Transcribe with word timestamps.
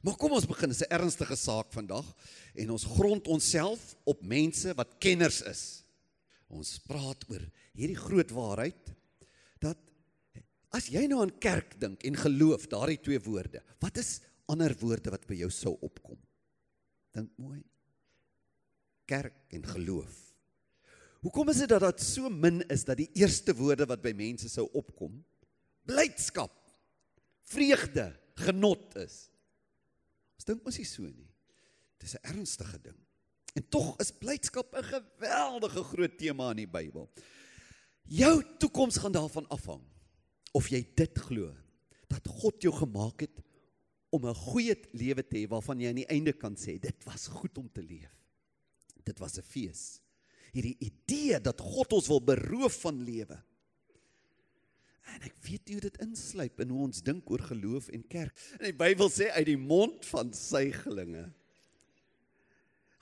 Maar 0.00 0.16
kom 0.16 0.32
ons 0.32 0.48
begin, 0.48 0.72
dis 0.72 0.80
'n 0.86 0.92
ernstige 0.96 1.36
saak 1.36 1.72
vandag 1.72 2.06
en 2.54 2.70
ons 2.70 2.84
grond 2.84 3.26
onsself 3.28 3.96
op 4.04 4.22
mense 4.24 4.74
wat 4.74 4.96
kenners 4.98 5.42
is. 5.42 5.84
Ons 6.48 6.78
praat 6.78 7.24
oor 7.28 7.42
hierdie 7.76 7.98
groot 8.00 8.30
waarheid 8.30 8.94
dat 9.60 9.76
as 10.70 10.88
jy 10.88 11.06
nou 11.06 11.20
aan 11.20 11.38
kerk 11.38 11.76
dink 11.80 12.02
en 12.02 12.16
geloof, 12.16 12.66
daardie 12.66 13.00
twee 13.00 13.20
woorde, 13.20 13.62
wat 13.78 13.96
is 13.98 14.20
ander 14.48 14.74
woorde 14.80 15.10
wat 15.10 15.26
by 15.26 15.34
jou 15.34 15.50
sou 15.50 15.76
opkom? 15.80 16.18
Dink 17.12 17.30
mooi. 17.36 17.62
Kerk 19.04 19.36
en 19.50 19.66
geloof. 19.66 20.16
Hoekom 21.20 21.50
is 21.52 21.58
dit 21.58 21.68
dat 21.68 21.82
dit 21.82 22.00
so 22.00 22.30
min 22.30 22.62
is 22.70 22.84
dat 22.84 22.96
die 22.96 23.10
eerste 23.14 23.52
woorde 23.54 23.86
wat 23.86 24.00
by 24.02 24.12
mense 24.16 24.48
sou 24.48 24.68
opkom 24.72 25.24
blydskap, 25.84 26.54
vreugde, 27.44 28.14
genot 28.34 28.96
is? 28.96 29.30
Ons 30.40 30.48
dink 30.48 30.62
mos 30.64 30.78
nie 30.80 30.88
so 30.88 31.04
nie. 31.04 31.28
Dis 32.00 32.16
'n 32.16 32.24
ernstige 32.32 32.78
ding. 32.80 32.96
En 33.52 33.68
tog 33.68 33.98
is 34.00 34.10
blydskap 34.10 34.72
'n 34.74 34.82
geweldige 34.82 35.82
groot 35.84 36.16
tema 36.16 36.50
in 36.50 36.64
die 36.64 36.66
Bybel. 36.66 37.10
Jou 38.08 38.42
toekoms 38.58 38.96
gaan 38.96 39.12
daarvan 39.12 39.46
afhang 39.48 39.84
of 40.52 40.68
jy 40.68 40.80
dit 40.96 41.18
glo 41.18 41.54
dat 42.08 42.26
God 42.26 42.62
jou 42.62 42.72
gemaak 42.72 43.20
het 43.20 43.42
om 44.08 44.24
'n 44.24 44.34
goeie 44.34 44.74
lewe 44.92 45.22
te 45.22 45.36
hê 45.36 45.46
waarvan 45.46 45.78
jy 45.78 45.88
aan 45.88 46.02
die 46.02 46.08
einde 46.08 46.32
kan 46.32 46.56
sê 46.56 46.80
dit 46.80 47.04
was 47.04 47.26
goed 47.26 47.58
om 47.58 47.68
te 47.68 47.82
leef. 47.82 48.16
Dit 49.04 49.18
was 49.18 49.36
'n 49.36 49.42
fees. 49.42 50.00
Hierdie 50.52 50.76
idee 50.80 51.38
dat 51.40 51.60
God 51.60 51.92
ons 51.92 52.08
wil 52.08 52.20
beroof 52.20 52.80
van 52.80 53.02
lewe. 53.02 53.44
En 55.20 55.28
ek 55.28 55.36
weet 55.44 55.68
nie 55.68 55.76
hoe 55.76 55.84
dit 55.84 56.00
insluip 56.00 56.62
in 56.64 56.72
hoe 56.72 56.86
ons 56.86 57.02
dink 57.04 57.28
oor 57.30 57.42
geloof 57.44 57.90
en 57.92 58.06
kerk. 58.08 58.36
En 58.58 58.70
die 58.70 58.76
Bybel 58.76 59.10
sê 59.12 59.28
uit 59.36 59.46
die 59.50 59.60
mond 59.60 60.06
van 60.08 60.32
suigelinge. 60.32 61.26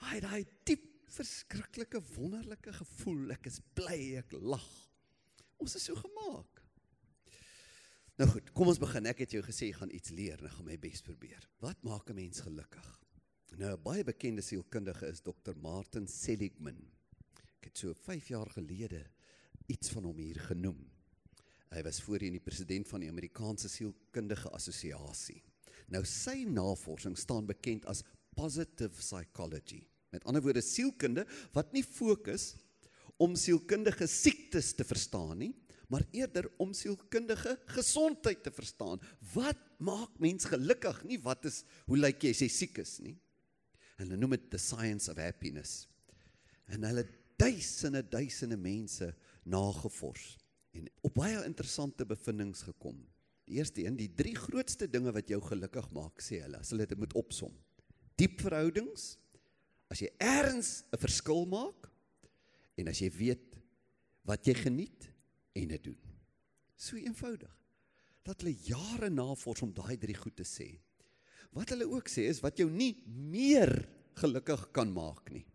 Hy 0.09 0.19
daai 0.23 0.43
diep 0.67 0.85
verskriklike 1.09 2.01
wonderlike 2.13 2.73
gevoel, 2.75 3.31
ek 3.33 3.47
is 3.49 3.59
bly, 3.75 4.19
ek 4.19 4.35
lag. 4.35 4.67
Ons 5.59 5.75
is 5.79 5.87
so 5.89 5.97
gemaak. 5.99 6.59
Nou 8.19 8.27
goed, 8.33 8.51
kom 8.51 8.67
ons 8.67 8.79
begin. 8.81 9.07
Ek 9.07 9.23
het 9.23 9.33
jou 9.37 9.41
gesê 9.45 9.69
gaan 9.75 9.91
iets 9.95 10.11
leer 10.11 10.41
en 10.43 10.51
gaan 10.51 10.67
my 10.67 10.75
bes 10.81 11.01
probeer. 11.05 11.39
Wat 11.63 11.79
maak 11.87 12.09
'n 12.11 12.15
mens 12.15 12.41
gelukkig? 12.43 12.87
Nou 13.57 13.71
'n 13.77 13.83
baie 13.83 14.03
bekende 14.03 14.41
sielkundige 14.41 15.07
is 15.07 15.21
Dr. 15.21 15.55
Martin 15.55 16.07
Seligman. 16.07 16.79
Ek 17.59 17.71
het 17.71 17.77
so 17.77 17.93
5 17.93 18.27
jaar 18.27 18.49
gelede 18.49 19.05
iets 19.67 19.89
van 19.89 20.03
hom 20.03 20.17
hier 20.17 20.39
genoem. 20.39 20.88
Hy 21.69 21.83
was 21.85 22.01
voorheen 22.01 22.33
die 22.33 22.43
president 22.43 22.87
van 22.89 23.03
die 23.03 23.11
Amerikaanse 23.11 23.69
Sielkundige 23.69 24.49
Assosiasie. 24.57 25.37
Nou 25.93 26.01
sy 26.05 26.43
navorsing 26.49 27.17
staan 27.17 27.47
bekend 27.49 27.85
as 27.89 28.01
positive 28.37 28.93
psychology. 28.97 29.83
Met 30.13 30.25
ander 30.25 30.41
woorde 30.41 30.63
sielkunde 30.65 31.25
wat 31.53 31.73
nie 31.75 31.85
fokus 31.85 32.55
om 33.21 33.35
sielkundige 33.37 34.07
siektes 34.09 34.71
te 34.77 34.85
verstaan 34.87 35.37
nie, 35.43 35.51
maar 35.89 36.05
eerder 36.13 36.47
om 36.61 36.73
sielkundige 36.77 37.55
gesondheid 37.73 38.41
te 38.45 38.53
verstaan. 38.53 39.01
Wat 39.33 39.61
maak 39.81 40.17
mens 40.21 40.45
gelukkig? 40.49 41.03
Nie 41.05 41.19
wat 41.25 41.45
is 41.49 41.63
hoe 41.89 41.97
lyk 41.97 42.25
jy 42.25 42.33
as 42.33 42.43
jy 42.45 42.49
siek 42.53 42.81
is 42.81 42.97
nie. 43.05 43.15
En 43.99 44.07
hulle 44.07 44.21
noem 44.21 44.37
dit 44.37 44.51
the 44.53 44.61
science 44.61 45.09
of 45.11 45.21
happiness. 45.21 45.83
En 46.69 46.85
hulle 46.85 47.05
duisende 47.41 48.03
duisende 48.05 48.57
mense 48.57 49.09
nagevors 49.49 50.37
en 50.77 50.89
op 51.01 51.15
baie 51.17 51.39
interessante 51.45 52.05
bevindinge 52.05 52.57
gekom. 52.67 52.99
Die 53.49 53.57
eerste 53.57 53.83
een, 53.83 53.97
die 53.97 54.11
drie 54.13 54.35
grootste 54.37 54.89
dinge 54.89 55.13
wat 55.15 55.29
jou 55.31 55.39
gelukkig 55.41 55.87
maak, 55.95 56.21
sê 56.21 56.43
hulle, 56.43 56.61
as 56.61 56.73
hulle 56.73 56.85
dit 56.89 56.99
moet 56.99 57.15
opsom. 57.17 57.53
Diep 58.19 58.41
verhoudings, 58.43 59.15
as 59.89 60.03
jy 60.03 60.11
ergens 60.21 60.83
'n 60.93 61.01
verskil 61.01 61.45
maak 61.49 61.89
en 62.77 62.87
as 62.87 62.99
jy 63.01 63.09
weet 63.09 63.57
wat 64.23 64.45
jy 64.45 64.53
geniet 64.53 65.09
en 65.55 65.67
dit 65.67 65.83
doen. 65.83 65.97
So 66.77 66.95
eenvoudig. 66.95 67.55
Dat 68.23 68.41
hulle 68.41 68.55
jare 68.63 69.09
navors 69.09 69.61
om 69.61 69.73
daai 69.73 69.97
drie 69.97 70.15
goed 70.15 70.35
te 70.35 70.43
sê. 70.43 70.77
Wat 71.51 71.69
hulle 71.69 71.87
ook 71.89 72.07
sê 72.07 72.29
is 72.29 72.41
wat 72.41 72.57
jou 72.57 72.69
nie 72.69 73.01
meer 73.07 73.89
gelukkig 74.13 74.71
kan 74.71 74.91
maak 74.93 75.31
nie. 75.31 75.45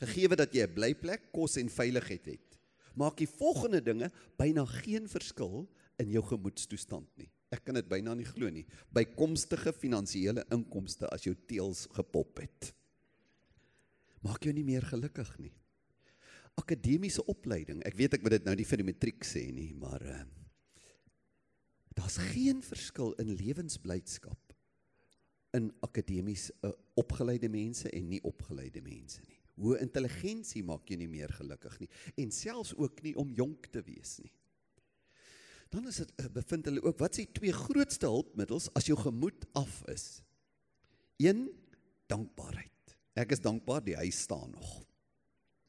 Gegeewe 0.00 0.36
dat 0.36 0.52
jy 0.52 0.66
'n 0.66 0.74
blyplek, 0.74 1.32
kos 1.32 1.56
en 1.56 1.68
veiligheid 1.68 2.26
het 2.26 2.49
maak 2.98 3.20
die 3.20 3.28
volgende 3.30 3.82
dinge 3.84 4.10
byna 4.38 4.64
geen 4.80 5.08
verskil 5.10 5.68
in 6.00 6.10
jou 6.14 6.22
gemoedstoestand 6.24 7.08
nie. 7.20 7.30
Ek 7.50 7.64
kan 7.66 7.74
dit 7.74 7.88
byna 7.90 8.14
nie 8.14 8.28
glo 8.28 8.50
nie. 8.52 8.66
Bykomstige 8.94 9.72
finansiële 9.74 10.44
inkomste 10.54 11.08
as 11.10 11.26
jou 11.26 11.34
teels 11.50 11.86
gepop 11.96 12.38
het. 12.44 12.70
Maak 14.22 14.44
jou 14.46 14.54
nie 14.54 14.66
meer 14.66 14.84
gelukkig 14.86 15.32
nie. 15.42 15.52
Akademiese 16.60 17.24
opleiding. 17.30 17.80
Ek 17.88 17.96
weet 17.98 18.18
ek 18.18 18.22
moet 18.22 18.36
dit 18.38 18.46
nou 18.46 18.54
nie 18.58 18.68
vir 18.68 18.82
die 18.82 18.86
matriek 18.86 19.26
sê 19.26 19.46
nie, 19.54 19.70
maar 19.80 20.04
uh, 20.04 20.20
daar's 21.98 22.20
geen 22.30 22.62
verskil 22.62 23.14
in 23.22 23.34
lewensblydskap 23.38 24.54
in 25.58 25.70
akademies 25.82 26.50
uh, 26.62 26.70
opgeleide 27.00 27.50
mense 27.50 27.90
en 27.90 28.10
nie 28.12 28.22
opgeleide 28.28 28.82
mense 28.84 29.24
nie. 29.26 29.39
Hoë 29.60 29.82
intelligensie 29.84 30.62
maak 30.64 30.88
jou 30.88 30.98
nie 31.00 31.10
meer 31.10 31.32
gelukkig 31.36 31.76
nie 31.82 31.90
en 32.22 32.32
selfs 32.32 32.72
ook 32.78 33.02
nie 33.04 33.14
om 33.20 33.32
jonk 33.36 33.68
te 33.72 33.82
wees 33.84 34.18
nie. 34.24 34.32
Dan 35.70 35.86
is 35.86 36.00
dit 36.02 36.10
eh, 36.18 36.26
bevind 36.32 36.66
hulle 36.66 36.82
ook 36.82 36.98
wat 36.98 37.14
is 37.14 37.26
die 37.26 37.36
twee 37.38 37.54
grootste 37.54 38.08
hulpmiddels 38.10 38.70
as 38.78 38.88
jou 38.90 38.98
gemoed 38.98 39.46
af 39.58 39.82
is? 39.92 40.22
1 41.22 41.46
dankbaarheid. 42.10 42.96
Ek 43.20 43.36
is 43.36 43.42
dankbaar 43.44 43.84
die 43.84 43.98
huis 44.00 44.24
staan 44.24 44.50
nog. 44.56 44.80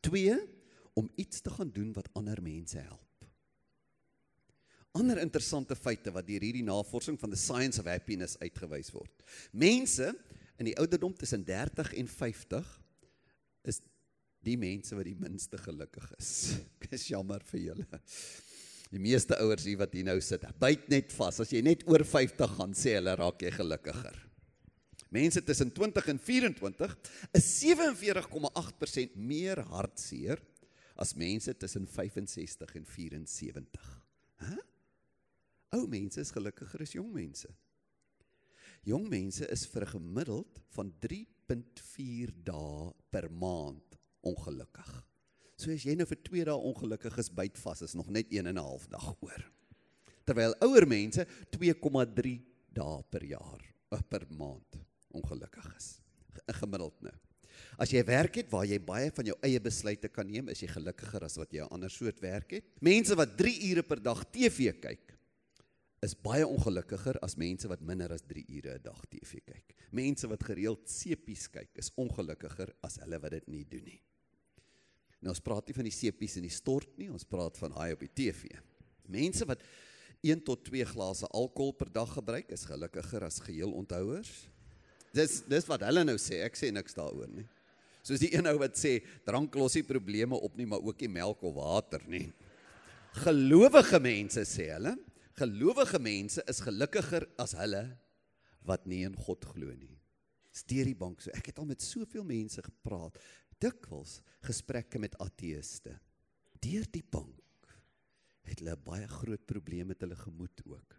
2 0.07 0.39
om 0.97 1.09
iets 1.21 1.43
te 1.45 1.53
gaan 1.53 1.69
doen 1.71 1.91
wat 1.93 2.09
ander 2.17 2.41
mense 2.41 2.79
help. 2.79 3.05
Ander 4.97 5.21
interessante 5.21 5.75
feite 5.77 6.11
wat 6.11 6.27
deur 6.27 6.43
hierdie 6.43 6.65
navorsing 6.67 7.19
van 7.19 7.31
the 7.31 7.39
science 7.39 7.79
of 7.79 7.87
happiness 7.87 8.35
uitgewys 8.41 8.89
word. 8.91 9.23
Mense 9.51 10.09
in 10.59 10.67
die 10.67 10.77
ouderdom 10.81 11.13
tussen 11.15 11.45
30 11.47 11.93
en 12.01 12.09
50 12.11 12.80
is 13.67 13.81
die 14.45 14.57
mense 14.57 14.95
wat 14.97 15.05
die 15.05 15.17
minste 15.19 15.59
gelukkig 15.61 16.07
is. 16.17 16.31
Ek 16.83 16.95
is 16.97 17.07
jammer 17.11 17.43
vir 17.51 17.67
julle. 17.69 18.01
Die 18.91 18.99
meeste 18.99 19.37
ouers 19.39 19.63
hier 19.63 19.79
wat 19.79 19.93
hier 19.95 20.07
nou 20.09 20.17
sit, 20.23 20.43
byt 20.59 20.89
net 20.91 21.13
vas. 21.15 21.39
As 21.39 21.53
jy 21.53 21.61
net 21.63 21.85
oor 21.87 22.03
50 22.03 22.57
gaan 22.57 22.75
sê 22.75 22.97
hulle 22.97 23.15
raak 23.15 23.43
jy 23.45 23.53
gelukkiger. 23.55 24.17
Mense 25.11 25.43
tussen 25.43 25.71
20 25.75 26.07
en 26.13 26.19
24 26.23 26.93
is 27.35 27.47
47,8% 27.59 29.17
meer 29.19 29.59
hartseer 29.71 30.39
as 31.01 31.15
mense 31.19 31.53
tussen 31.59 31.87
65 31.87 32.75
en 32.79 32.85
74. 32.87 33.89
Hæ? 34.41 34.53
Huh? 34.53 34.61
Ou 35.71 35.87
mense 35.87 36.19
is 36.19 36.31
gelukkiger 36.35 36.83
as 36.83 36.95
jong 36.95 37.11
mense. 37.15 37.47
Jong 38.87 39.05
mense 39.11 39.45
is 39.53 39.63
vir 39.71 39.85
gemiddeld 39.87 40.59
van 40.75 40.89
3.4 41.51 42.31
dae 42.47 42.91
per 43.11 43.27
maand 43.31 43.97
ongelukkig. 44.27 44.91
So 45.59 45.73
as 45.73 45.83
jy 45.85 45.95
nou 45.97 46.07
vir 46.09 46.19
2 46.23 46.45
dae 46.47 46.67
ongelukkig 46.69 47.17
is, 47.21 47.31
byt 47.33 47.59
vas 47.61 47.83
is 47.85 47.95
nog 47.97 48.09
net 48.09 48.31
1 48.31 48.47
en 48.47 48.57
'n 48.57 48.63
half 48.63 48.87
dag 48.87 49.15
oor. 49.19 49.43
Terwyl 50.25 50.55
ouer 50.61 50.87
mense 50.87 51.25
2.3 51.51 52.39
dae 52.73 53.03
per 53.11 53.23
jaar 53.23 53.61
of 53.91 54.07
per 54.09 54.25
maand 54.29 54.79
ongelukkig 55.11 55.75
is. 55.75 55.99
Gemiddeld 56.47 57.01
nou. 57.01 57.13
As 57.77 57.91
jy 57.91 58.03
werk 58.05 58.35
het 58.35 58.51
waar 58.51 58.65
jy 58.65 58.79
baie 58.79 59.11
van 59.11 59.25
jou 59.25 59.35
eie 59.43 59.59
besluite 59.59 60.07
kan 60.09 60.27
neem, 60.27 60.49
is 60.49 60.61
jy 60.61 60.67
gelukkiger 60.67 61.23
as 61.23 61.37
wat 61.37 61.51
jy 61.51 61.61
'n 61.61 61.71
ander 61.71 61.89
soort 61.89 62.19
werk 62.21 62.51
het. 62.51 62.63
Mense 62.79 63.15
wat 63.15 63.37
3 63.37 63.71
ure 63.71 63.83
per 63.83 63.99
dag 64.01 64.23
TV 64.31 64.71
kyk, 64.79 65.17
is 66.01 66.15
baie 66.17 66.45
ongelukkiger 66.47 67.19
as 67.21 67.35
mense 67.37 67.69
wat 67.69 67.83
minder 67.85 68.09
as 68.13 68.23
3 68.25 68.41
ure 68.57 68.73
'n 68.77 68.81
dag 68.83 69.01
TV 69.09 69.41
kyk. 69.45 69.75
Mense 69.91 70.27
wat 70.27 70.43
gereeld 70.43 70.89
sepies 70.89 71.47
kyk, 71.47 71.69
is 71.75 71.91
ongelukkiger 71.95 72.73
as 72.81 72.97
hulle 73.03 73.19
wat 73.21 73.31
dit 73.31 73.47
nie 73.47 73.65
doen 73.65 73.85
nie. 73.85 74.01
Nou 75.21 75.29
ons 75.29 75.39
praat 75.39 75.67
nie 75.67 75.73
van 75.73 75.85
die 75.85 75.93
sepies 75.93 76.37
in 76.37 76.47
die 76.47 76.49
stort 76.49 76.97
nie, 76.97 77.11
ons 77.11 77.23
praat 77.23 77.57
van 77.57 77.71
daai 77.71 77.93
op 77.93 77.99
die 77.99 78.09
TV. 78.09 78.49
Mense 79.07 79.45
wat 79.45 79.61
1 80.23 80.41
tot 80.41 80.63
2 80.65 80.85
glase 80.85 81.27
alkohol 81.27 81.73
per 81.73 81.91
dag 81.93 82.09
gebruik, 82.09 82.51
is 82.51 82.65
gelukkiger 82.65 83.23
as 83.23 83.39
geheel 83.39 83.71
onthouers. 83.71 84.47
Dis 85.13 85.41
dis 85.45 85.67
wat 85.67 85.81
hulle 85.81 86.03
nou 86.03 86.17
sê, 86.17 86.41
ek 86.41 86.57
sê 86.57 86.71
niks 86.71 86.97
daaroor 86.97 87.29
nie. 87.29 87.45
Soos 88.01 88.19
die 88.19 88.33
een 88.33 88.47
ou 88.47 88.57
wat 88.57 88.73
sê 88.73 89.03
drank 89.23 89.53
los 89.55 89.75
nie 89.75 89.85
probleme 89.85 90.33
op 90.33 90.57
nie, 90.57 90.65
maar 90.65 90.81
ook 90.81 90.99
nie 91.01 91.13
melk 91.13 91.43
of 91.43 91.53
water 91.53 92.01
nie. 92.07 92.31
Gelowige 93.21 93.99
mense 93.99 94.41
sê 94.49 94.71
hulle 94.73 94.97
gelowige 95.39 95.99
mense 96.01 96.43
is 96.51 96.61
gelukkiger 96.63 97.27
as 97.41 97.55
hulle 97.59 97.85
wat 98.67 98.85
nie 98.89 99.03
in 99.07 99.15
God 99.17 99.45
glo 99.53 99.73
nie. 99.73 99.97
Steer 100.51 100.89
die 100.89 100.97
bank 100.97 101.21
so. 101.23 101.31
Ek 101.35 101.51
het 101.51 101.61
al 101.61 101.69
met 101.69 101.83
soveel 101.83 102.25
mense 102.27 102.61
gepraat, 102.65 103.17
dikwels 103.61 104.19
gesprekke 104.45 104.99
met 104.99 105.15
ateëste. 105.21 105.95
Deur 106.61 106.87
die 106.93 107.05
bank 107.05 107.39
het 108.47 108.59
hulle 108.59 108.75
baie 108.83 109.07
groot 109.07 109.43
probleme 109.47 109.93
met 109.93 110.03
hulle 110.03 110.17
gemoed 110.19 110.63
ook. 110.65 110.97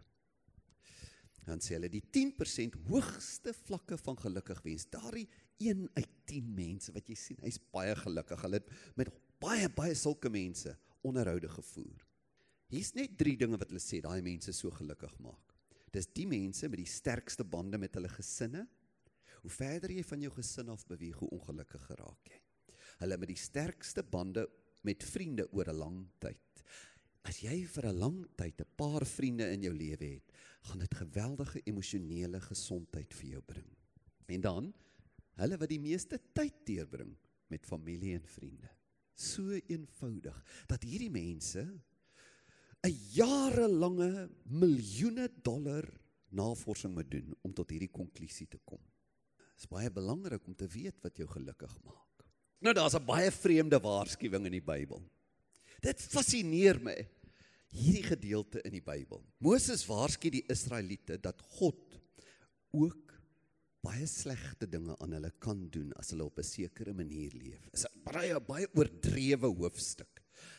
Dan 1.43 1.59
sê 1.59 1.75
hulle 1.75 1.91
die 1.91 2.03
10% 2.15 2.77
hoogste 2.87 3.51
vlakke 3.65 3.97
van 3.99 4.17
gelukkig 4.19 4.61
wees. 4.63 4.87
Daardie 4.87 5.27
1 5.59 5.89
uit 5.97 6.13
10 6.31 6.53
mense 6.55 6.93
wat 6.95 7.09
jy 7.11 7.17
sien, 7.19 7.41
hy's 7.43 7.59
baie 7.75 7.95
gelukkig. 7.99 8.41
Hulle 8.45 8.61
het 8.61 8.71
met 8.99 9.11
baie 9.43 9.67
baie 9.75 9.95
sulke 9.97 10.31
mense 10.31 10.71
onderhoude 11.03 11.51
gevoer. 11.51 11.99
Hier's 12.73 12.95
net 12.97 13.11
3 13.19 13.35
dinge 13.37 13.57
wat 13.61 13.69
hulle 13.69 13.81
sê 13.83 13.99
daai 14.01 14.23
mense 14.25 14.49
so 14.57 14.73
gelukkig 14.73 15.13
maak. 15.21 15.51
Dis 15.93 16.07
die 16.09 16.25
mense 16.25 16.65
met 16.65 16.79
die 16.81 16.89
sterkste 16.89 17.45
bande 17.45 17.77
met 17.77 17.93
hulle 17.99 18.09
gesinne. 18.09 18.63
Hoe 19.43 19.51
verder 19.53 19.93
jy 19.93 20.01
van 20.09 20.23
jou 20.25 20.31
gesin 20.33 20.71
af 20.73 20.87
beweeg, 20.89 21.19
hoe 21.21 21.29
ongelukkiger 21.37 22.01
raak 22.01 22.31
jy. 22.31 22.39
Hulle 23.03 23.19
met 23.21 23.29
die 23.29 23.37
sterkste 23.37 24.01
bande 24.01 24.47
met 24.87 25.05
vriende 25.05 25.45
oor 25.53 25.69
'n 25.69 25.77
lang 25.77 25.99
tyd. 26.19 26.63
As 27.23 27.43
jy 27.43 27.63
vir 27.75 27.85
'n 27.91 27.99
lang 27.99 28.25
tyd 28.35 28.61
'n 28.61 28.75
paar 28.75 29.05
vriende 29.05 29.51
in 29.53 29.61
jou 29.61 29.73
lewe 29.73 30.05
het, 30.17 30.31
gaan 30.63 30.79
dit 30.79 30.95
geweldige 30.95 31.61
emosionele 31.65 32.41
gesondheid 32.41 33.13
vir 33.13 33.29
jou 33.29 33.41
bring. 33.41 33.69
En 34.27 34.41
dan 34.41 34.73
hulle 35.35 35.57
wat 35.57 35.69
die 35.69 35.79
meeste 35.79 36.19
tyd 36.33 36.65
deurbring 36.65 37.15
met 37.49 37.65
familie 37.65 38.15
en 38.15 38.25
vriende. 38.25 38.69
So 39.15 39.59
eenvoudig 39.67 40.43
dat 40.67 40.83
hierdie 40.83 41.11
mense 41.11 41.69
'n 42.83 42.95
jarelange 43.15 44.29
miljoene 44.43 45.29
dollar 45.41 45.85
navorsing 46.35 46.93
moet 46.95 47.11
doen 47.11 47.31
om 47.41 47.53
tot 47.55 47.69
hierdie 47.71 47.91
konklusie 47.91 48.47
te 48.47 48.59
kom. 48.67 48.81
Dit 49.53 49.63
is 49.63 49.69
baie 49.71 49.91
belangrik 49.93 50.43
om 50.47 50.55
te 50.55 50.67
weet 50.67 50.99
wat 51.05 51.17
jou 51.17 51.27
gelukkig 51.29 51.73
maak. 51.85 52.25
Nou 52.59 52.73
daar's 52.73 52.95
'n 52.95 53.05
baie 53.05 53.31
vreemde 53.31 53.79
waarskuwing 53.79 54.45
in 54.45 54.57
die 54.59 54.67
Bybel. 54.73 55.01
Dit 55.81 56.01
fascineer 56.01 56.79
my 56.81 56.95
hierdie 57.71 58.03
gedeelte 58.03 58.61
in 58.63 58.71
die 58.71 58.83
Bybel. 58.83 59.23
Moses 59.39 59.85
waarsku 59.85 60.29
die 60.29 60.45
Israeliete 60.47 61.17
dat 61.17 61.41
God 61.57 61.99
ook 62.71 63.13
baie 63.83 64.05
slegte 64.07 64.67
dinge 64.67 64.95
aan 64.99 65.11
hulle 65.11 65.31
kan 65.39 65.69
doen 65.69 65.91
as 65.99 66.11
hulle 66.11 66.25
op 66.25 66.39
'n 66.39 66.43
sekere 66.43 66.93
manier 66.93 67.31
leef. 67.31 67.69
Is 67.73 67.85
'n 67.85 68.03
baie 68.03 68.39
baie 68.39 68.67
oordrewe 68.75 69.47
hoofstuk. 69.47 70.12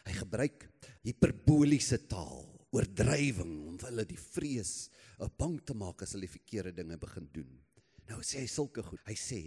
Hy 0.04 0.16
gebruik 0.18 0.66
hiperboliese 1.06 2.00
taal, 2.10 2.44
oordrywing 2.74 3.54
om 3.70 3.78
hulle 3.86 4.06
die 4.08 4.18
vrees, 4.20 4.90
uh, 5.20 5.28
bang 5.28 5.58
te 5.64 5.76
maak 5.78 6.02
as 6.04 6.14
hulle 6.16 6.30
verkeerde 6.30 6.74
dinge 6.76 6.98
begin 7.00 7.28
doen. 7.34 7.52
Nou 8.10 8.20
sê 8.26 8.42
hy 8.42 8.48
sulke 8.50 8.84
goed. 8.84 9.02
Hy 9.08 9.16
sê 9.18 9.42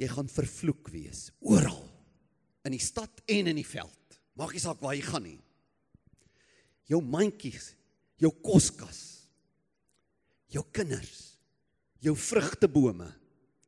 jy 0.00 0.08
gaan 0.08 0.30
vervloek 0.32 0.88
wees 0.94 1.28
oral 1.44 1.82
in 2.64 2.76
die 2.76 2.82
stad 2.82 3.22
en 3.28 3.50
in 3.52 3.58
die 3.58 3.66
veld. 3.66 4.20
Maak 4.38 4.54
nie 4.54 4.62
saak 4.62 4.80
waar 4.80 4.96
jy 4.96 5.04
gaan 5.04 5.26
nie 5.26 5.40
jou 6.90 7.00
mandjies, 7.06 7.74
jou 8.20 8.32
koskas, 8.42 9.00
jou 10.50 10.64
kinders, 10.74 11.36
jou 12.02 12.16
vrugtebome, 12.18 13.06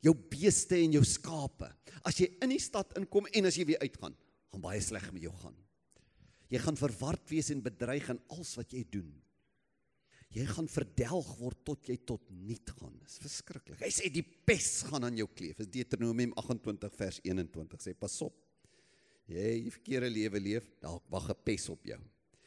jou 0.03 0.15
beeste 0.32 0.81
en 0.82 0.99
jou 0.99 1.05
skape. 1.06 1.69
As 2.03 2.19
jy 2.19 2.32
in 2.43 2.55
die 2.55 2.62
stad 2.62 2.97
inkom 2.99 3.29
en 3.31 3.47
as 3.47 3.58
jy 3.58 3.69
weer 3.69 3.85
uitgaan, 3.85 4.17
gaan 4.53 4.65
baie 4.65 4.81
sleg 4.85 5.09
met 5.15 5.25
jou 5.25 5.33
gaan. 5.41 5.57
Jy 6.53 6.61
gaan 6.61 6.77
verward 6.77 7.25
wees 7.33 7.49
en 7.55 7.65
bedreig 7.65 8.11
in 8.13 8.21
alles 8.35 8.53
wat 8.59 8.75
jy 8.77 8.85
doen. 8.93 9.09
Jy 10.33 10.45
gaan 10.49 10.69
verdelg 10.69 11.29
word 11.41 11.61
tot 11.65 11.89
jy 11.89 11.99
tot 12.09 12.25
niet 12.33 12.71
gaan. 12.79 12.95
Dis 13.05 13.19
verskriklik. 13.21 13.81
Hy 13.85 13.91
sê 13.93 14.09
die 14.13 14.25
pes 14.25 14.83
gaan 14.89 15.05
aan 15.09 15.17
jou 15.17 15.29
kleef. 15.29 15.59
Dis 15.61 15.73
Deuteronomium 15.73 16.33
28 16.41 16.97
vers 16.97 17.21
21 17.25 17.85
sê 17.85 17.93
pas 17.97 18.17
op. 18.25 18.37
Jy 19.33 19.71
verkeerde 19.73 20.09
lewe 20.13 20.41
leef, 20.43 20.69
dalk 20.83 21.05
wag 21.13 21.31
'n 21.31 21.45
pes 21.45 21.69
op 21.73 21.85
jou. 21.85 22.01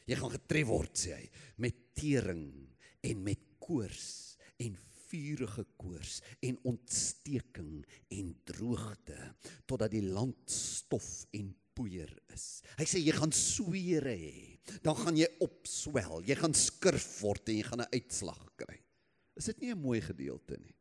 Jy 0.06 0.16
gaan 0.16 0.34
getref 0.34 0.68
word 0.68 0.94
sê 0.98 1.14
hy 1.18 1.30
met 1.58 1.76
tering 1.96 2.70
en 3.02 3.24
met 3.24 3.42
koors 3.60 4.38
en 4.60 4.76
vurige 5.10 5.66
koors 5.78 6.22
en 6.42 6.58
ontsteking 6.64 7.86
en 8.10 8.34
droogte 8.46 9.18
totdat 9.66 9.92
die 9.92 10.06
land 10.06 10.50
stof 10.50 11.26
en 11.34 11.54
poeier 11.76 12.12
is. 12.34 12.62
Hy 12.80 12.88
sê 12.90 13.02
jy 13.04 13.14
gaan 13.16 13.34
sweere 13.36 14.16
hê. 14.16 14.60
Dan 14.86 14.98
gaan 14.98 15.18
jy 15.20 15.28
opswel. 15.46 16.24
Jy 16.26 16.38
gaan 16.40 16.56
skurf 16.58 17.08
word 17.22 17.52
en 17.52 17.60
jy 17.60 17.66
gaan 17.68 17.84
'n 17.86 17.94
uitslag 17.94 18.42
kry. 18.58 18.80
Is 19.36 19.46
dit 19.52 19.62
nie 19.62 19.72
'n 19.74 19.82
mooi 19.82 20.02
gedeelte 20.02 20.58
nie? 20.60 20.76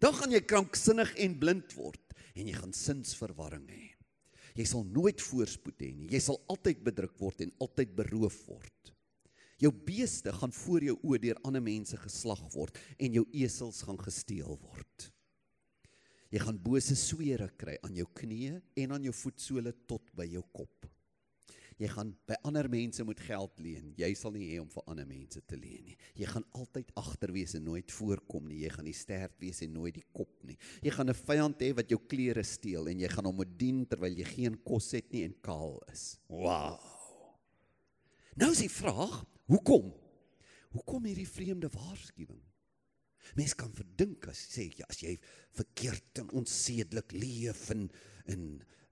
Dan 0.00 0.14
gaan 0.14 0.32
jy 0.32 0.40
kranksinnig 0.40 1.14
en 1.22 1.38
blind 1.38 1.74
word 1.76 2.14
en 2.34 2.46
jy 2.46 2.54
gaan 2.54 2.72
sinsverwarring 2.72 3.68
hê. 3.68 3.94
Jy 4.54 4.64
sal 4.64 4.84
nooit 4.84 5.20
voorspoed 5.20 5.78
hê 5.82 5.90
nie. 5.94 6.10
Jy 6.14 6.20
sal 6.20 6.38
altyd 6.52 6.82
bedruk 6.86 7.16
word 7.18 7.40
en 7.40 7.52
altyd 7.64 7.94
beroof 7.98 8.38
word. 8.46 8.92
Jou 9.62 9.72
beeste 9.86 10.32
gaan 10.34 10.52
voor 10.52 10.82
jou 10.82 10.96
oë 11.06 11.20
deur 11.22 11.40
ander 11.46 11.62
mense 11.62 11.96
geslag 11.96 12.42
word 12.54 12.78
en 12.98 13.18
jou 13.18 13.24
esels 13.32 13.82
gaan 13.86 13.98
gesteel 13.98 14.58
word. 14.58 14.93
Jy 16.34 16.40
gaan 16.42 16.56
bose 16.58 16.96
swere 16.98 17.46
kry 17.54 17.76
aan 17.86 17.94
jou 17.94 18.08
knieë 18.18 18.56
en 18.82 18.96
aan 18.96 19.04
jou 19.06 19.14
voetsole 19.14 19.70
tot 19.86 20.08
by 20.18 20.26
jou 20.26 20.42
kop. 20.50 20.88
Jy 21.78 21.88
gaan 21.90 22.10
by 22.26 22.36
ander 22.46 22.66
mense 22.70 23.02
moet 23.06 23.20
geld 23.22 23.60
leen. 23.62 23.92
Jy 23.98 24.08
sal 24.18 24.34
nie 24.34 24.48
hê 24.52 24.58
om 24.62 24.68
vir 24.70 24.84
ander 24.90 25.06
mense 25.06 25.40
te 25.46 25.58
leen 25.58 25.88
nie. 25.90 25.96
Jy 26.18 26.28
gaan 26.30 26.46
altyd 26.58 26.90
agter 26.98 27.32
wees 27.34 27.54
en 27.58 27.64
nooit 27.66 27.94
voorkom 27.94 28.46
nie. 28.50 28.60
Jy 28.64 28.70
gaan 28.74 28.86
nie 28.86 28.94
sterk 28.94 29.34
wees 29.42 29.62
en 29.66 29.74
nooit 29.74 29.94
die 29.98 30.06
kop 30.14 30.32
nie. 30.46 30.56
Jy 30.82 30.94
gaan 30.94 31.10
'n 31.10 31.14
vyand 31.14 31.62
hê 31.62 31.70
wat 31.74 31.90
jou 31.90 31.98
klere 31.98 32.42
steel 32.42 32.88
en 32.88 33.00
jy 33.00 33.08
gaan 33.08 33.26
hom 33.26 33.36
moet 33.36 33.58
dien 33.58 33.86
terwyl 33.86 34.18
jy 34.18 34.24
geen 34.24 34.56
kos 34.64 34.90
het 34.92 35.12
nie 35.12 35.24
en 35.24 35.34
kaal 35.40 35.82
is. 35.92 36.18
Wow. 36.28 36.78
Nou 38.36 38.50
is 38.50 38.58
die 38.58 38.68
vraag, 38.68 39.24
hoekom? 39.46 39.94
Hoekom 40.70 41.04
hierdie 41.04 41.28
vreemde 41.28 41.68
waarskuwing? 41.68 42.42
Mens 43.38 43.54
kan 43.58 43.72
verdink 43.74 44.28
as 44.30 44.40
sê 44.52 44.68
ja, 44.78 44.86
as 44.88 45.00
jy 45.02 45.16
verkeerd 45.56 46.22
en 46.22 46.30
onsedelik 46.42 47.14
leef 47.16 47.66
en 47.74 47.88
in 48.30 48.44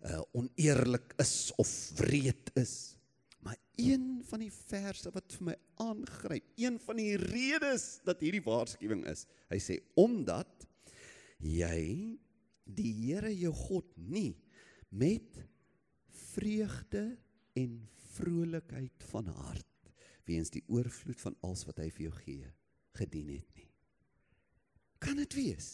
uh, 0.07 0.23
oneerlik 0.37 1.15
is 1.23 1.53
of 1.63 1.71
wreed 2.01 2.51
is. 2.59 2.97
Maar 3.43 3.59
een 3.81 4.23
van 4.29 4.45
die 4.45 4.53
verse 4.55 5.11
wat 5.15 5.35
vir 5.37 5.49
my 5.51 5.57
aangryp, 5.83 6.47
een 6.61 6.79
van 6.83 7.01
die 7.01 7.17
redes 7.19 7.87
dat 8.07 8.23
hierdie 8.23 8.45
waarskuwing 8.45 9.03
is. 9.11 9.27
Hy 9.51 9.59
sê 9.63 9.79
omdat 9.99 10.69
jy 11.43 12.19
die 12.73 12.93
Here 13.03 13.33
jou 13.35 13.51
God 13.67 13.89
nie 13.97 14.37
met 14.95 15.43
vreugde 16.33 17.17
en 17.59 17.81
vrolikheid 18.13 19.11
van 19.11 19.29
hart 19.43 19.93
weens 20.29 20.53
die 20.55 20.63
oorvloed 20.71 21.21
van 21.21 21.37
alles 21.43 21.67
wat 21.67 21.83
hy 21.83 21.91
vir 21.91 22.07
jou 22.07 22.17
gee 22.23 22.51
gedien 23.01 23.35
het 23.35 23.59
nie. 23.59 23.72
Kan 25.03 25.19
dit 25.19 25.35
wees 25.39 25.71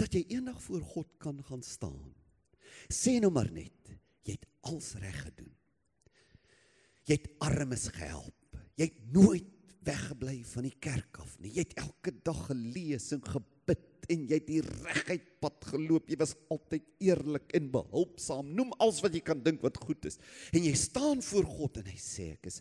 dat 0.00 0.12
jy 0.12 0.24
eendag 0.32 0.58
voor 0.64 0.82
God 0.84 1.12
kan 1.20 1.38
gaan 1.44 1.62
staan 1.64 2.10
Sê 2.90 3.18
nou 3.20 3.30
maar 3.34 3.50
net, 3.52 3.92
jy 4.26 4.36
het 4.36 4.46
alles 4.68 4.94
reg 5.02 5.16
gedoen. 5.26 5.50
Jy 7.08 7.16
het 7.16 7.30
armes 7.44 7.88
gehelp. 7.94 8.58
Jy 8.78 8.86
het 8.88 9.00
nooit 9.14 9.48
weggebly 9.84 10.40
van 10.46 10.66
die 10.68 10.76
kerk 10.82 11.20
af 11.22 11.36
nie. 11.40 11.52
Jy 11.56 11.64
het 11.66 11.78
elke 11.82 12.12
dag 12.26 12.40
gelees 12.48 13.08
en 13.16 13.22
gebid 13.24 14.10
en 14.10 14.26
jy 14.28 14.38
het 14.38 14.48
die 14.48 14.62
reguit 14.64 15.26
pad 15.42 15.68
geloop. 15.72 16.10
Jy 16.10 16.18
was 16.20 16.36
altyd 16.52 16.86
eerlik 17.02 17.54
en 17.56 17.70
behulpsaam. 17.72 18.52
Noem 18.56 18.72
alles 18.78 19.00
wat 19.04 19.16
jy 19.16 19.24
kan 19.24 19.42
dink 19.44 19.64
wat 19.64 19.80
goed 19.82 20.08
is. 20.10 20.20
En 20.54 20.64
jy 20.64 20.74
staan 20.78 21.24
voor 21.30 21.48
God 21.48 21.82
en 21.82 21.90
hy 21.90 21.98
sê 22.00 22.32
ek 22.36 22.50
is 22.52 22.60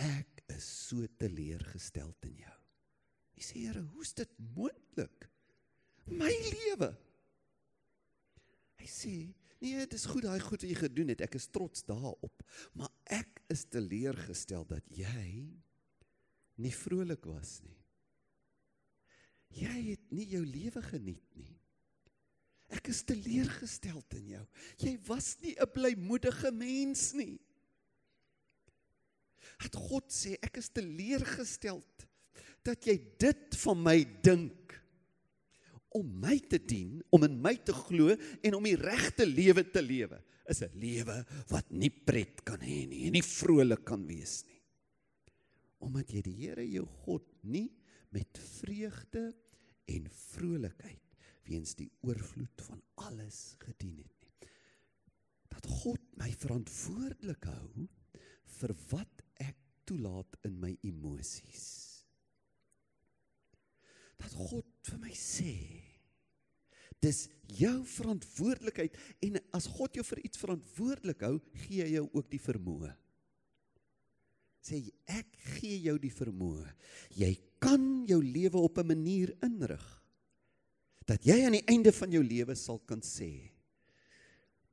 ek 0.00 0.44
is 0.54 0.66
so 0.88 1.04
teleurgesteld 1.20 2.30
in 2.30 2.40
jou. 2.46 2.59
Hy 3.40 3.46
sê 3.48 3.60
Here, 3.64 3.80
hoe's 3.94 4.12
dit 4.12 4.32
moontlik? 4.52 5.24
My 6.12 6.28
lewe. 6.28 6.90
Hy 8.76 8.88
sê 8.88 9.14
Nee, 9.60 9.76
dit 9.76 9.92
is 9.92 10.06
goed 10.08 10.24
daai 10.24 10.40
goed 10.40 10.62
wat 10.62 10.70
jy 10.70 10.76
gedoen 10.78 11.10
het. 11.12 11.22
Ek 11.24 11.34
is 11.36 11.50
trots 11.52 11.84
daarop. 11.84 12.44
Maar 12.72 12.88
ek 13.12 13.42
is 13.52 13.66
teleurgestel 13.68 14.64
dat 14.68 14.86
jy 14.96 15.50
nie 16.60 16.72
vrolik 16.72 17.26
was 17.28 17.58
nie. 17.66 17.76
Jy 19.60 19.74
het 19.90 20.14
nie 20.14 20.24
jou 20.32 20.40
lewe 20.46 20.80
geniet 20.86 21.36
nie. 21.36 21.52
Ek 22.72 22.88
is 22.92 23.02
teleurgestel 23.04 24.00
in 24.16 24.32
jou. 24.36 24.44
Jy 24.80 24.94
was 25.08 25.34
nie 25.42 25.56
'n 25.60 25.72
blymoedige 25.74 26.52
mens 26.52 27.12
nie. 27.12 27.40
Het 29.60 29.74
God 29.76 30.08
sê 30.08 30.38
ek 30.40 30.56
is 30.56 30.70
teleurgestel 30.72 31.82
dat 32.66 32.86
jy 32.86 32.96
dit 33.20 33.56
van 33.64 33.78
my 33.82 33.98
dink 34.22 34.74
om 35.96 36.06
my 36.22 36.36
te 36.46 36.60
dien, 36.62 37.00
om 37.10 37.24
in 37.26 37.38
my 37.42 37.56
te 37.66 37.74
glo 37.74 38.14
en 38.14 38.56
om 38.56 38.66
die 38.66 38.78
regte 38.78 39.26
lewe 39.26 39.64
te 39.74 39.82
lewe, 39.82 40.20
is 40.50 40.62
'n 40.62 40.78
lewe 40.78 41.24
wat 41.50 41.70
nie 41.70 41.90
pret 41.90 42.44
kan 42.44 42.60
hê 42.60 42.86
nie 42.86 43.06
en 43.06 43.12
nie 43.12 43.22
vrolik 43.22 43.84
kan 43.84 44.06
wees 44.06 44.44
nie. 44.46 44.60
Omdat 45.80 46.10
jy 46.10 46.22
die 46.22 46.36
Here 46.36 46.66
jou 46.66 46.86
God 47.04 47.26
nie 47.42 47.70
met 48.10 48.38
vreugde 48.38 49.34
en 49.86 50.08
vrolikheid 50.10 51.16
weens 51.46 51.74
die 51.74 51.90
oorvloed 52.02 52.62
van 52.62 52.82
alles 52.94 53.56
gedien 53.58 53.96
het 53.98 54.16
nie. 54.22 54.50
Dat 55.48 55.66
God 55.66 56.00
my 56.16 56.30
verantwoordelik 56.30 57.44
hou 57.44 57.88
vir 58.60 58.74
wat 58.90 59.22
ek 59.38 59.56
toelaat 59.84 60.36
in 60.44 60.60
my 60.60 60.76
emosies. 60.82 61.89
Dat 64.20 64.32
God 64.36 64.66
vir 64.90 64.98
my 65.02 65.12
sê 65.16 65.54
dis 67.00 67.26
jou 67.56 67.78
verantwoordelikheid 67.88 68.96
en 69.24 69.38
as 69.56 69.68
God 69.72 69.96
jou 69.96 70.04
vir 70.04 70.20
iets 70.26 70.40
verantwoordelik 70.40 71.22
hou, 71.24 71.38
gee 71.64 71.86
hy 71.86 71.94
jou 71.94 72.06
ook 72.12 72.28
die 72.28 72.42
vermoë. 72.42 72.90
Sê 74.60 74.82
ek 75.08 75.30
gee 75.56 75.78
jou 75.86 75.96
die 76.00 76.12
vermoë. 76.12 76.66
Jy 77.16 77.30
kan 77.62 78.04
jou 78.08 78.20
lewe 78.20 78.60
op 78.60 78.78
'n 78.78 78.86
manier 78.92 79.32
inrig 79.42 79.86
dat 81.06 81.24
jy 81.24 81.44
aan 81.44 81.56
die 81.56 81.66
einde 81.66 81.92
van 81.92 82.12
jou 82.12 82.22
lewe 82.22 82.54
sal 82.54 82.78
kan 82.78 83.00
sê 83.00 83.50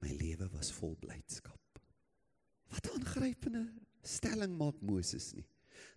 my 0.02 0.12
lewe 0.14 0.50
was 0.52 0.72
vol 0.72 0.96
blydskap. 0.96 1.80
Wat 2.70 2.86
'n 2.86 3.00
aangrypende 3.00 3.74
stelling 4.04 4.58
maak 4.58 4.82
Moses 4.82 5.34
nie. 5.34 5.48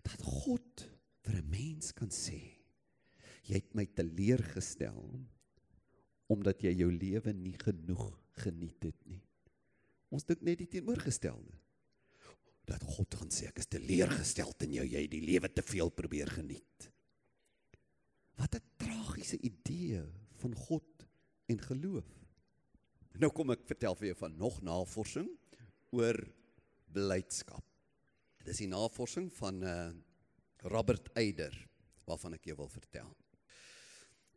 Dat 0.03 0.21
God 0.21 0.89
vir 1.21 1.35
'n 1.35 1.49
mens 1.49 1.91
kan 1.91 2.09
sê 2.09 2.60
jy 3.47 3.59
het 3.59 3.73
my 3.77 3.85
teleurgestel 3.85 5.03
omdat 6.31 6.63
jy 6.63 6.71
jou 6.79 6.91
lewe 6.93 7.33
nie 7.35 7.57
genoeg 7.59 8.05
geniet 8.39 8.85
het 8.87 8.99
nie. 9.09 9.19
Ons 10.11 10.23
dink 10.27 10.43
net 10.47 10.61
die 10.61 10.69
teenoorgestelde. 10.71 11.57
Dat 12.67 12.83
God 12.87 13.17
gaan 13.19 13.31
sê 13.33 13.49
ek 13.49 13.59
is 13.59 13.67
teleurgestel 13.71 14.53
in 14.63 14.77
jou, 14.77 14.85
jy 14.87 15.03
het 15.03 15.11
die 15.11 15.25
lewe 15.25 15.49
te 15.51 15.63
veel 15.65 15.91
probeer 15.91 16.31
geniet. 16.31 16.87
Wat 18.39 18.55
'n 18.55 18.63
tragiese 18.77 19.37
idee 19.43 20.03
van 20.39 20.55
God 20.55 21.05
en 21.47 21.59
geloof. 21.59 22.07
Nou 23.19 23.31
kom 23.31 23.51
ek 23.51 23.67
vertel 23.67 23.95
vir 23.95 24.07
jou 24.07 24.17
van 24.23 24.37
nog 24.37 24.61
navorsing 24.61 25.27
oor 25.91 26.15
blydskap. 26.93 27.65
Dit 28.39 28.47
is 28.47 28.63
die 28.63 28.71
navorsing 28.71 29.31
van 29.33 29.63
uh 29.63 29.91
Robert 30.63 31.09
Eider 31.17 31.55
waarvan 32.05 32.33
ek 32.33 32.45
jou 32.45 32.55
wil 32.55 32.69
vertel. 32.69 33.09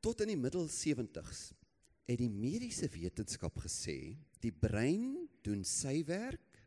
Tot 0.04 0.20
in 0.20 0.34
die 0.34 0.36
middel 0.36 0.66
70s 0.68 1.46
het 2.04 2.18
die 2.20 2.28
mediese 2.28 2.90
wetenskap 2.92 3.54
gesê 3.64 4.18
die 4.44 4.52
brein 4.52 5.14
doen 5.46 5.62
sy 5.64 6.02
werk 6.04 6.58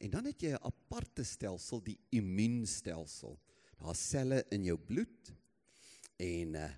en 0.00 0.14
dan 0.14 0.30
het 0.30 0.40
jy 0.40 0.54
'n 0.54 0.64
aparte 0.64 1.24
stelsel 1.28 1.82
die 1.84 1.98
immuunstelsel. 2.16 3.36
Daar's 3.76 4.00
selle 4.00 4.46
in 4.50 4.64
jou 4.64 4.78
bloed 4.78 5.34
en 6.16 6.56
uh, 6.56 6.70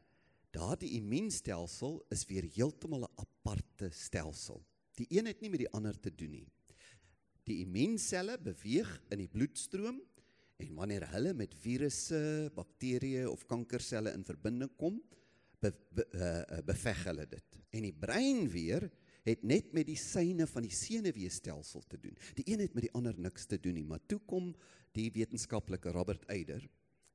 daardie 0.50 0.90
immuunstelsel 0.98 2.02
is 2.10 2.26
weer 2.26 2.50
heeltemal 2.56 3.06
'n 3.06 3.14
aparte 3.22 3.90
stelsel. 3.94 4.66
Die 4.98 5.06
een 5.10 5.26
het 5.26 5.40
nie 5.40 5.50
met 5.50 5.60
die 5.60 5.70
ander 5.70 5.94
te 5.94 6.10
doen 6.10 6.32
nie. 6.32 6.48
Die 7.44 7.62
immuunselle 7.62 8.38
beweeg 8.38 8.90
in 9.10 9.18
die 9.18 9.30
bloedstroom 9.30 10.02
en 10.56 10.74
wanneer 10.74 11.06
hulle 11.12 11.32
met 11.32 11.54
virusse, 11.54 12.50
bakterieë 12.54 13.28
of 13.30 13.46
kankerselle 13.46 14.10
in 14.10 14.24
verbinding 14.24 14.74
kom, 14.76 15.00
be, 15.60 15.72
be, 15.94 16.04
uh, 16.14 16.62
beveg 16.66 17.04
hulle 17.08 17.26
dit. 17.30 17.58
En 17.70 17.82
die 17.82 17.96
brein 17.96 18.48
weer 18.52 18.90
het 19.26 19.42
net 19.42 19.72
met 19.74 19.86
die 19.88 19.98
syne 19.98 20.46
van 20.46 20.62
die 20.62 20.74
senuweestelsel 20.74 21.82
te 21.90 21.98
doen. 22.00 22.16
Die 22.38 22.52
een 22.52 22.60
het 22.62 22.74
met 22.76 22.84
die 22.86 22.94
ander 22.94 23.18
niks 23.18 23.46
te 23.50 23.58
doen 23.60 23.74
nie, 23.74 23.86
maar 23.86 24.00
toe 24.06 24.20
kom 24.28 24.54
die 24.96 25.10
wetenskaplike 25.12 25.90
Robert 25.94 26.24
Eider 26.32 26.68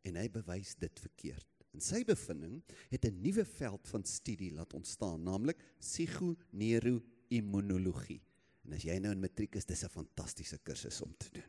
en 0.07 0.15
hy 0.19 0.27
bewys 0.33 0.75
dit 0.81 0.99
verkeerd. 0.99 1.47
In 1.71 1.81
sy 1.83 2.03
bevinding 2.03 2.63
het 2.91 3.05
'n 3.05 3.21
nuwe 3.23 3.45
veld 3.45 3.87
van 3.87 4.03
studie 4.03 4.51
laat 4.51 4.73
ontstaan, 4.73 5.23
naamlik 5.23 5.63
psigoneuroimmunologie. 5.79 8.21
En 8.65 8.73
as 8.73 8.83
jy 8.83 8.99
nou 8.99 9.11
in 9.11 9.19
matriek 9.19 9.55
is, 9.55 9.65
dis 9.65 9.83
'n 9.83 9.89
fantastiese 9.89 10.57
kursus 10.63 11.01
om 11.01 11.15
te 11.17 11.29
doen. 11.31 11.43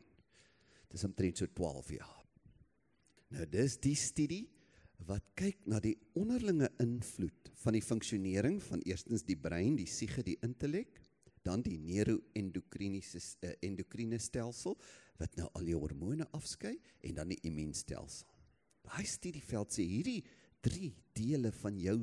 Dis 0.89 1.03
omtrent 1.03 1.37
so 1.37 1.45
12 1.45 1.89
jaar. 1.89 2.25
Nou 3.27 3.49
dis 3.49 3.77
die 3.77 3.95
studie 3.95 4.49
wat 5.07 5.25
kyk 5.35 5.65
na 5.67 5.79
die 5.83 5.95
onderlinge 6.19 6.69
invloed 6.81 7.51
van 7.63 7.75
die 7.75 7.83
funksionering 7.83 8.59
van 8.63 8.83
eerstens 8.87 9.25
die 9.27 9.37
brein, 9.39 9.75
die 9.75 9.89
siege, 9.89 10.23
die 10.23 10.37
intellek, 10.45 10.99
dan 11.43 11.63
die 11.63 11.77
neuroendokriniese 11.77 13.19
uh, 13.19 13.51
endokrine 13.65 14.19
stelsel 14.21 14.77
wat 15.19 15.35
nou 15.37 15.49
al 15.57 15.67
die 15.67 15.75
hormone 15.75 16.27
afskei 16.35 16.77
en 17.03 17.17
dan 17.19 17.33
die 17.33 17.39
immuunstelsel. 17.47 18.29
Daai 18.83 19.05
studieveld 19.07 19.75
sê 19.75 19.83
hierdie 19.87 20.21
drie 20.63 20.93
dele 21.15 21.51
van 21.55 21.77
jou 21.79 21.97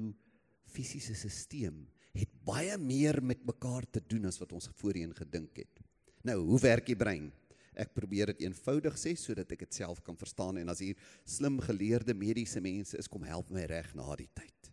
fisiese 0.70 1.16
stelsel 1.16 1.86
het 2.16 2.32
baie 2.44 2.76
meer 2.78 3.20
met 3.22 3.44
mekaar 3.46 3.86
te 3.90 4.02
doen 4.02 4.26
as 4.30 4.40
wat 4.40 4.52
ons 4.56 4.70
voorheen 4.80 5.12
gedink 5.14 5.60
het. 5.62 5.82
Nou, 6.26 6.40
hoe 6.50 6.58
werk 6.60 6.88
die 6.90 6.98
brein? 6.98 7.30
Ek 7.78 7.94
probeer 7.94 8.32
dit 8.32 8.46
eenvoudig 8.46 8.96
sê 8.98 9.14
sodat 9.18 9.52
ek 9.52 9.64
dit 9.66 9.78
self 9.80 10.02
kan 10.02 10.16
verstaan 10.18 10.58
en 10.58 10.72
as 10.72 10.82
hier 10.82 10.98
slim 11.24 11.60
geleerde 11.62 12.14
mediese 12.14 12.60
mense 12.60 12.98
is, 12.98 13.08
kom 13.08 13.22
help 13.22 13.50
my 13.50 13.64
reg 13.70 13.94
na 13.94 14.08
die 14.18 14.30
tyd. 14.34 14.72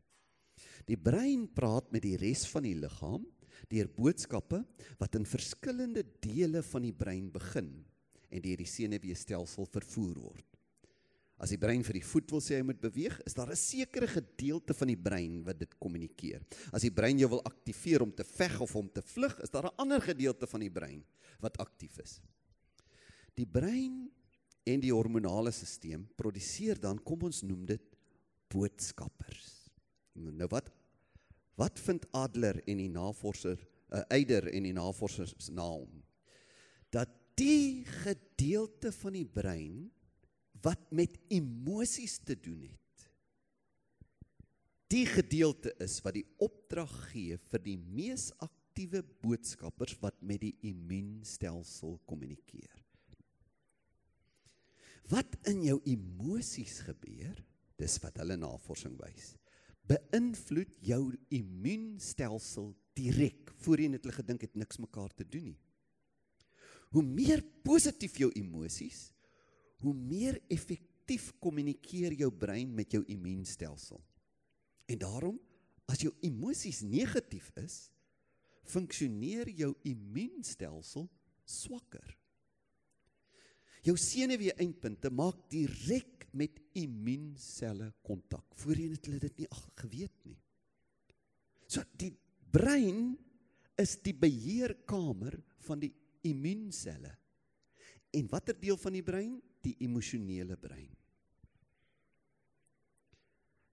Die 0.88 0.98
brein 0.98 1.48
praat 1.52 1.92
met 1.92 2.06
die 2.06 2.18
res 2.18 2.46
van 2.50 2.64
die 2.64 2.78
liggaam 2.80 3.26
deur 3.72 3.90
boodskappe 3.92 4.62
wat 5.02 5.16
in 5.18 5.26
verskillende 5.28 6.04
dele 6.24 6.62
van 6.64 6.86
die 6.86 6.96
brein 6.96 7.32
begin 7.34 7.72
en 8.30 8.44
deur 8.44 8.62
die 8.62 8.70
senuweestelsel 8.70 9.68
vervoer 9.72 10.22
word. 10.22 10.46
As 11.38 11.52
die 11.54 11.60
brein 11.62 11.84
vir 11.86 12.00
die 12.00 12.06
voet 12.06 12.32
wil 12.34 12.42
sê 12.42 12.58
hy 12.58 12.66
moet 12.66 12.80
beweeg, 12.82 13.20
is 13.30 13.36
daar 13.38 13.52
'n 13.52 13.56
sekere 13.56 14.08
gedeelte 14.08 14.74
van 14.74 14.88
die 14.90 14.98
brein 14.98 15.44
wat 15.46 15.60
dit 15.60 15.76
kommunikeer. 15.80 16.42
As 16.74 16.82
die 16.82 16.92
brein 16.92 17.20
jou 17.20 17.30
wil 17.30 17.44
aktiveer 17.46 18.02
om 18.02 18.12
te 18.12 18.24
veg 18.24 18.60
of 18.60 18.76
om 18.76 18.90
te 18.90 19.02
vlug, 19.02 19.38
is 19.44 19.50
daar 19.50 19.66
'n 19.66 19.78
ander 19.78 20.02
gedeelte 20.02 20.48
van 20.48 20.60
die 20.60 20.72
brein 20.72 21.04
wat 21.40 21.58
aktief 21.58 22.00
is. 22.00 22.20
Die 23.38 23.46
brein 23.46 24.08
en 24.68 24.82
die 24.84 24.94
hormonale 24.94 25.54
stelsel 25.56 26.08
produseer 26.20 26.80
dan 26.82 27.00
kom 27.06 27.28
ons 27.30 27.44
noem 27.46 27.68
dit 27.70 27.84
boodskappers. 28.52 29.54
Nou 30.18 30.50
wat 30.52 30.74
wat 31.58 31.80
vind 31.82 32.04
Adler 32.14 32.60
en 32.70 32.78
die 32.78 32.92
navorser 32.94 33.58
uh, 33.58 34.04
Eider 34.14 34.46
en 34.52 34.68
die 34.68 34.76
navorsers 34.78 35.50
na 35.50 35.66
hom? 35.66 36.04
Dat 36.94 37.10
die 37.38 37.86
gedeelte 38.04 38.92
van 38.94 39.18
die 39.18 39.26
brein 39.26 39.88
wat 40.62 40.84
met 40.94 41.18
emosies 41.34 42.20
te 42.26 42.38
doen 42.38 42.62
het. 42.68 43.08
Die 44.94 45.06
gedeelte 45.10 45.74
is 45.84 45.98
wat 46.06 46.16
die 46.20 46.28
opdrag 46.42 46.94
gee 47.12 47.38
vir 47.50 47.64
die 47.66 47.78
mees 47.78 48.30
aktiewe 48.38 49.02
boodskappers 49.26 49.98
wat 50.04 50.22
met 50.22 50.46
die 50.46 50.54
immuunstelsel 50.70 51.98
kommunikeer. 52.06 52.77
Wat 55.12 55.38
in 55.48 55.62
jou 55.64 55.78
emosies 55.88 56.82
gebeur, 56.84 57.38
dis 57.80 57.96
wat 58.04 58.18
hulle 58.20 58.36
navorsing 58.40 58.98
wys, 59.00 59.36
beïnvloed 59.88 60.74
jou 60.84 61.02
immuunstelsel 61.32 62.74
direk. 62.98 63.54
Voorheen 63.64 63.96
het 63.96 64.04
hulle 64.04 64.18
gedink 64.18 64.44
dit 64.44 64.60
niks 64.60 64.82
mekaar 64.84 65.14
te 65.16 65.24
doen 65.28 65.54
nie. 65.54 65.60
Hoe 66.96 67.04
meer 67.04 67.44
positief 67.68 68.18
jou 68.20 68.30
emosies, 68.40 69.10
hoe 69.84 69.94
meer 69.96 70.40
effektief 70.52 71.30
kommunikeer 71.44 72.16
jou 72.20 72.30
brein 72.32 72.72
met 72.76 72.92
jou 72.96 73.04
immuunstelsel. 73.12 74.00
En 74.88 75.00
daarom, 75.00 75.36
as 75.88 76.04
jou 76.04 76.14
emosies 76.24 76.82
negatief 76.84 77.52
is, 77.60 77.88
funksioneer 78.68 79.52
jou 79.56 79.74
immuunstelsel 79.88 81.08
swakker. 81.48 82.08
Jou 83.88 83.96
senuwee 83.96 84.52
eindpunte 84.60 85.10
maak 85.16 85.46
direk 85.52 86.26
met 86.36 86.58
immuunselle 86.76 87.94
kontak. 88.04 88.44
Voorheen 88.60 88.98
het 88.98 89.08
hulle 89.08 89.22
dit 89.24 89.44
nie 89.44 89.48
geweet 89.80 90.18
nie. 90.28 90.40
So 91.72 91.84
die 92.00 92.12
brein 92.52 93.14
is 93.80 93.96
die 94.04 94.16
beheerkamer 94.16 95.38
van 95.68 95.80
die 95.80 95.94
immuunselle. 96.28 97.14
En 98.18 98.28
watter 98.32 98.58
deel 98.60 98.80
van 98.82 98.98
die 98.98 99.06
brein? 99.06 99.38
Die 99.64 99.76
emosionele 99.84 100.58
brein. 100.60 100.92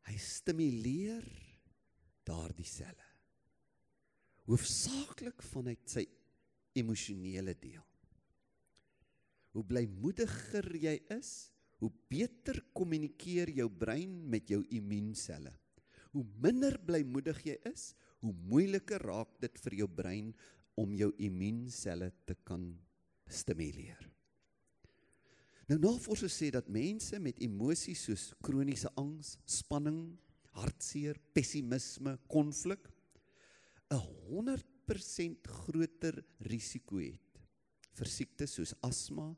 Hy 0.05 0.15
stimuleer 0.21 1.27
daardie 2.29 2.69
selle. 2.69 3.09
Hoofsaaklik 4.47 5.43
vanuit 5.49 5.89
sy 5.89 6.05
emosionele 6.77 7.55
deel. 7.59 7.83
Hoe 9.55 9.63
blymoediger 9.65 10.67
jy 10.77 10.97
is, 11.15 11.51
hoe 11.83 11.93
beter 12.11 12.59
kommunikeer 12.75 13.53
jou 13.55 13.69
brein 13.71 14.17
met 14.31 14.49
jou 14.51 14.63
immuunselle. 14.75 15.53
Hoe 16.15 16.25
minder 16.43 16.77
blymoedig 16.87 17.43
jy 17.47 17.57
is, 17.71 17.93
hoe 18.25 18.33
moeiliker 18.49 19.03
raak 19.05 19.37
dit 19.43 19.59
vir 19.67 19.79
jou 19.83 19.89
brein 19.91 20.33
om 20.81 20.95
jou 20.97 21.11
immuunselle 21.23 22.11
te 22.27 22.37
kan 22.47 22.67
stimuleer. 23.31 24.11
Nou 25.71 25.79
navorsers 25.81 26.35
sê 26.37 26.51
dat 26.53 26.69
mense 26.69 27.19
met 27.23 27.39
emosies 27.45 28.03
soos 28.09 28.25
kroniese 28.45 28.91
angs, 29.01 29.37
spanning, 29.49 30.13
hartseer, 30.55 31.17
pessimisme, 31.35 32.19
konflik 32.29 32.91
'n 33.91 34.01
100% 34.01 35.47
groter 35.47 36.25
risiko 36.41 36.99
het 36.99 37.41
vir 37.95 38.09
siektes 38.11 38.57
soos 38.59 38.75
asma, 38.83 39.35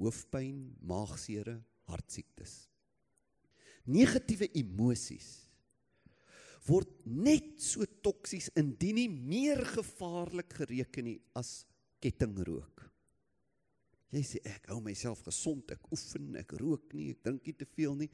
hoofpyn, 0.00 0.64
maagsere, 0.82 1.58
hartsiektes. 1.90 2.56
Negatiewe 3.90 4.50
emosies 4.60 5.30
word 6.68 6.90
net 7.08 7.56
so 7.62 7.86
toksies 8.04 8.50
indien 8.58 8.98
nie 8.98 9.08
meer 9.10 9.62
gevaarlik 9.74 10.52
gereken 10.60 11.08
nie 11.08 11.18
as 11.38 11.64
kettingrook. 12.04 12.84
Jy 14.10 14.22
sê 14.26 14.40
ek 14.50 14.68
hou 14.72 14.80
myself 14.82 15.22
gesond, 15.26 15.70
ek 15.70 15.86
oefen, 15.94 16.32
ek 16.40 16.56
rook 16.58 16.94
nie, 16.98 17.12
ek 17.14 17.22
drink 17.24 17.46
nie 17.46 17.56
te 17.56 17.68
veel 17.76 17.94
nie. 18.02 18.10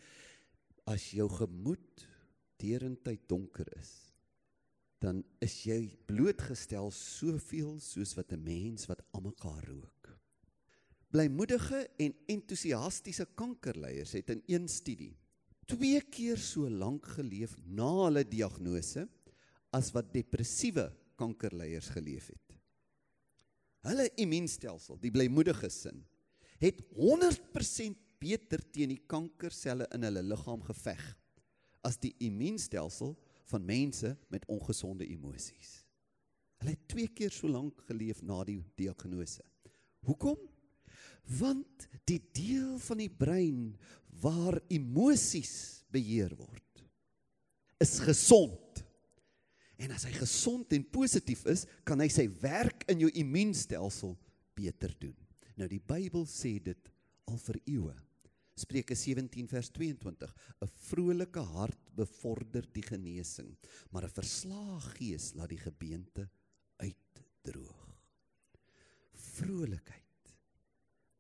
As 0.87 1.09
jou 1.16 1.26
gemoed 1.33 2.05
derentyd 2.61 3.25
donker 3.31 3.69
is, 3.78 3.93
dan 5.02 5.23
is 5.45 5.55
jy 5.66 5.81
blootgestel 6.09 6.90
soveel 6.95 7.76
soos 7.85 8.14
wat 8.16 8.33
'n 8.33 8.45
mens 8.45 8.87
wat 8.88 9.02
almekaar 9.12 9.64
rook. 9.69 9.96
Blymoedige 11.15 11.85
en 12.03 12.15
entoesiastiese 12.27 13.29
kankerleiers 13.39 14.17
het 14.19 14.33
in 14.35 14.43
een 14.51 14.69
studie 14.69 15.15
twee 15.67 16.01
keer 16.01 16.39
so 16.39 16.69
lank 16.71 17.07
geleef 17.17 17.57
na 17.67 17.89
hulle 18.05 18.23
diagnose 18.27 19.07
as 19.75 19.91
wat 19.95 20.13
depressiewe 20.15 20.87
kankerleiers 21.19 21.89
geleef 21.95 22.29
het. 22.31 22.55
Hulle 23.87 24.07
immuunstelsel, 24.19 24.99
die 25.03 25.13
blymoedige 25.15 25.71
sin, 25.71 26.03
het 26.63 26.81
100% 26.95 27.99
beter 28.23 28.63
teen 28.73 28.95
die 28.95 29.03
kankerselle 29.11 29.87
in 29.95 30.07
hulle 30.07 30.23
liggaam 30.25 30.63
geveg 30.67 31.03
as 31.87 31.99
die 32.03 32.15
immuunstelsel 32.27 33.15
van 33.51 33.67
mense 33.67 34.15
met 34.33 34.47
ongesonde 34.51 35.07
emosies. 35.07 35.83
Hulle 36.63 36.73
het 36.75 36.87
twee 36.91 37.11
keer 37.15 37.35
so 37.35 37.51
lank 37.51 37.83
geleef 37.87 38.23
na 38.27 38.41
die 38.49 38.63
diagnose. 38.79 39.45
Hoekom? 40.07 40.39
Want 41.26 41.88
die 42.06 42.21
deel 42.33 42.78
van 42.78 43.02
die 43.02 43.11
brein 43.11 43.75
waar 44.23 44.61
emosies 44.73 45.85
beheer 45.92 46.33
word, 46.38 46.62
is 47.83 47.99
gesond. 48.00 48.85
En 49.76 49.92
as 49.92 50.06
hy 50.09 50.14
gesond 50.16 50.73
en 50.73 50.87
positief 50.88 51.45
is, 51.50 51.66
kan 51.85 52.00
hy 52.00 52.09
sy 52.12 52.25
werk 52.40 52.87
in 52.92 53.02
jou 53.04 53.11
immuunstelsel 53.12 54.14
beter 54.56 54.95
doen. 55.02 55.16
Nou 55.56 55.68
die 55.68 55.83
Bybel 55.83 56.25
sê 56.28 56.56
dit 56.62 56.92
al 57.28 57.40
vir 57.42 57.61
eeue. 57.66 57.97
Spreuke 58.56 58.97
17 58.97 59.50
vers 59.50 59.68
22: 59.76 60.33
'n 60.64 60.71
Vrolike 60.88 61.42
hart 61.45 61.90
bevorder 61.97 62.64
die 62.73 62.85
genesing, 62.85 63.52
maar 63.90 64.04
'n 64.04 64.16
verslae 64.16 64.80
gees 64.97 65.35
laat 65.35 65.50
die 65.52 65.61
gebeente 65.61 66.28
uitdroog. 66.80 67.83
Vrolikheid, 69.37 70.06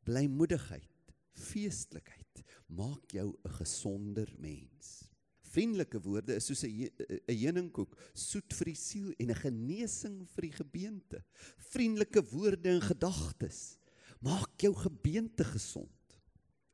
blymoedigheid, 0.06 1.12
feestelikheid 1.36 2.44
maak 2.68 3.10
jou 3.10 3.34
'n 3.44 3.52
gesonder 3.58 4.32
mens. 4.38 5.08
Vriendelike 5.40 6.00
woorde 6.00 6.34
is 6.36 6.46
soos 6.46 6.64
'n 6.64 6.90
heuningkoek, 7.26 7.96
soet 8.12 8.52
vir 8.52 8.66
die 8.66 8.74
siel 8.74 9.12
en 9.18 9.30
'n 9.30 9.42
genesing 9.42 10.28
vir 10.28 10.42
die 10.42 10.52
gebeente. 10.52 11.24
Vriendelike 11.72 12.22
woorde 12.30 12.68
en 12.68 12.80
gedagtes 12.80 13.78
maak 14.20 14.60
jou 14.60 14.74
gebeente 14.74 15.44
gesond 15.44 16.18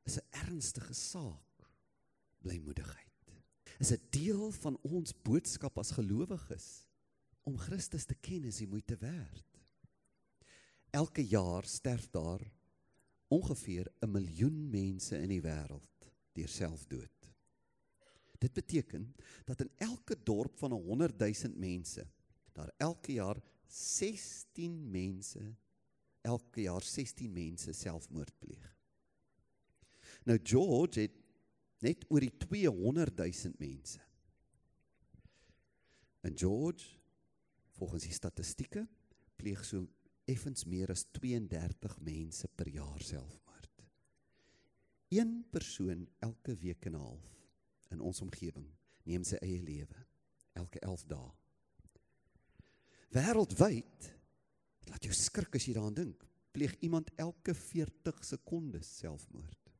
is 0.04 0.18
'n 0.18 0.26
ernstige 0.30 0.94
saak. 0.94 1.70
Blymoedigheid 2.42 3.32
is 3.78 3.92
'n 3.92 4.00
deel 4.10 4.50
van 4.50 4.78
ons 4.82 5.12
boodskap 5.22 5.78
as 5.78 5.90
gelowiges 5.90 6.88
om 7.44 7.58
Christus 7.58 8.04
te 8.04 8.14
ken 8.14 8.44
is 8.44 8.56
die 8.56 8.68
moeite 8.68 8.96
werd. 8.96 9.46
Elke 10.90 11.24
jaar 11.26 11.64
sterf 11.64 12.10
daar 12.10 12.42
ongeveer 13.32 13.88
'n 14.00 14.10
miljoen 14.10 14.70
mense 14.70 15.16
in 15.18 15.28
die 15.28 15.40
wêreld 15.40 16.10
deur 16.36 16.48
selfdood. 16.48 17.30
Dit 18.38 18.52
beteken 18.52 19.14
dat 19.44 19.60
in 19.60 19.70
elke 19.76 20.16
dorp 20.22 20.58
van 20.58 20.72
'n 20.72 20.82
100 20.82 21.18
000 21.18 21.56
mense 21.56 22.06
daar 22.52 22.72
elke 22.76 23.12
jaar 23.12 23.42
16 23.66 24.90
mense 24.90 25.54
elke 26.20 26.60
jaar 26.60 26.82
16 26.82 27.32
mense 27.32 27.72
selfmoord 27.72 28.38
pleeg. 28.38 28.76
Nou 30.24 30.38
George 30.42 31.00
het 31.00 31.16
net 31.82 32.04
oor 32.08 32.20
die 32.20 32.36
200 32.36 33.16
000 33.16 33.54
mense. 33.58 34.00
En 36.20 36.38
George 36.38 37.00
volgens 37.70 38.02
die 38.02 38.12
statistieke 38.12 38.86
pleeg 39.36 39.64
so 39.64 39.88
effens 40.24 40.64
meer 40.64 40.90
as 40.90 41.04
32 41.18 41.98
mense 42.00 42.48
per 42.54 42.68
jaar 42.68 43.02
selfmoord. 43.02 43.84
Een 45.12 45.44
persoon 45.50 46.06
elke 46.18 46.56
week 46.56 46.84
en 46.86 46.94
'n 46.94 47.00
half 47.00 47.28
in 47.90 48.00
ons 48.00 48.20
omgewing 48.20 48.68
neem 49.04 49.24
sy 49.24 49.36
eie 49.42 49.62
lewe 49.62 50.06
elke 50.52 50.80
11 50.80 51.04
dae. 51.06 51.30
Wêreldwyd 53.12 54.12
laat 54.88 55.04
jou 55.04 55.14
skrik 55.14 55.54
as 55.54 55.66
jy 55.66 55.74
daaraan 55.76 55.94
dink. 55.94 56.24
Pleeg 56.52 56.76
iemand 56.80 57.10
elke 57.16 57.54
40 57.54 58.24
sekondes 58.24 58.96
selfmoord. 58.98 59.72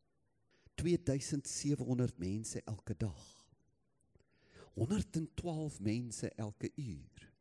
2700 0.74 2.18
mense 2.18 2.62
elke 2.64 2.96
dag. 2.96 3.46
112 4.74 5.80
mense 5.80 6.30
elke 6.36 6.70
uur. 6.76 7.31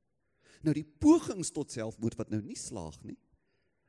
Nou 0.61 0.73
die 0.77 0.85
pogings 0.85 1.49
tot 1.53 1.73
selfmoord 1.73 2.19
wat 2.19 2.31
nou 2.33 2.41
nie 2.45 2.57
slaag 2.59 2.99
nie, 3.07 3.17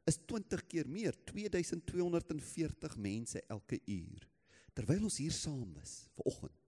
is 0.08 0.18
20 0.26 0.64
keer 0.66 0.88
meer, 0.90 1.16
2240 1.28 2.96
mense 2.98 3.42
elke 3.52 3.78
uur. 3.86 4.24
Terwyl 4.72 5.04
ons 5.06 5.20
hier 5.20 5.34
saam 5.36 5.76
is 5.82 5.98
vanoggend, 6.16 6.58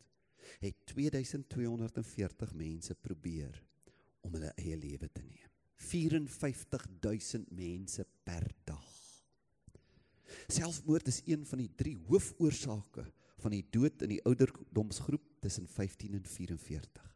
het 0.61 0.77
2240 0.93 2.53
mense 2.61 2.95
probeer 3.01 3.57
om 4.25 4.37
hulle 4.37 4.53
eie 4.61 4.77
lewe 4.77 5.09
te 5.09 5.25
neem. 5.25 5.51
54000 5.85 7.51
mense 7.57 8.05
per 8.25 8.47
dag. 8.69 8.91
Selfmoord 10.53 11.09
is 11.09 11.23
een 11.27 11.45
van 11.49 11.61
die 11.63 11.71
drie 11.77 11.97
hoofoorsake 12.09 13.07
van 13.41 13.55
die 13.57 13.65
dood 13.73 14.05
in 14.05 14.15
die 14.15 14.23
ouderdomsgroep 14.29 15.25
tussen 15.45 15.69
15 15.69 16.17
en 16.21 16.27
44. 16.29 17.11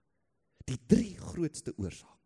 Die 0.69 0.81
drie 0.89 1.15
grootste 1.17 1.73
oorsake. 1.77 2.18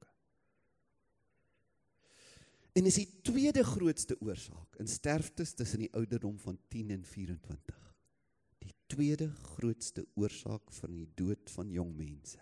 En 2.73 2.89
is 2.89 2.97
die 2.97 3.09
tweede 3.25 3.65
grootste 3.65 4.17
oorsaak 4.25 4.79
in 4.81 4.89
sterftes 4.89 5.53
tussen 5.55 5.85
die 5.85 5.93
ouderdom 5.93 6.39
van 6.41 6.59
10 6.73 6.95
en 6.95 7.05
24. 7.05 7.81
Die 8.65 8.73
tweede 8.87 9.29
grootste 9.57 10.07
oorsaak 10.15 10.73
van 10.73 10.95
die 10.97 11.09
dood 11.19 11.53
van 11.53 11.71
jong 11.73 11.93
mense 11.97 12.41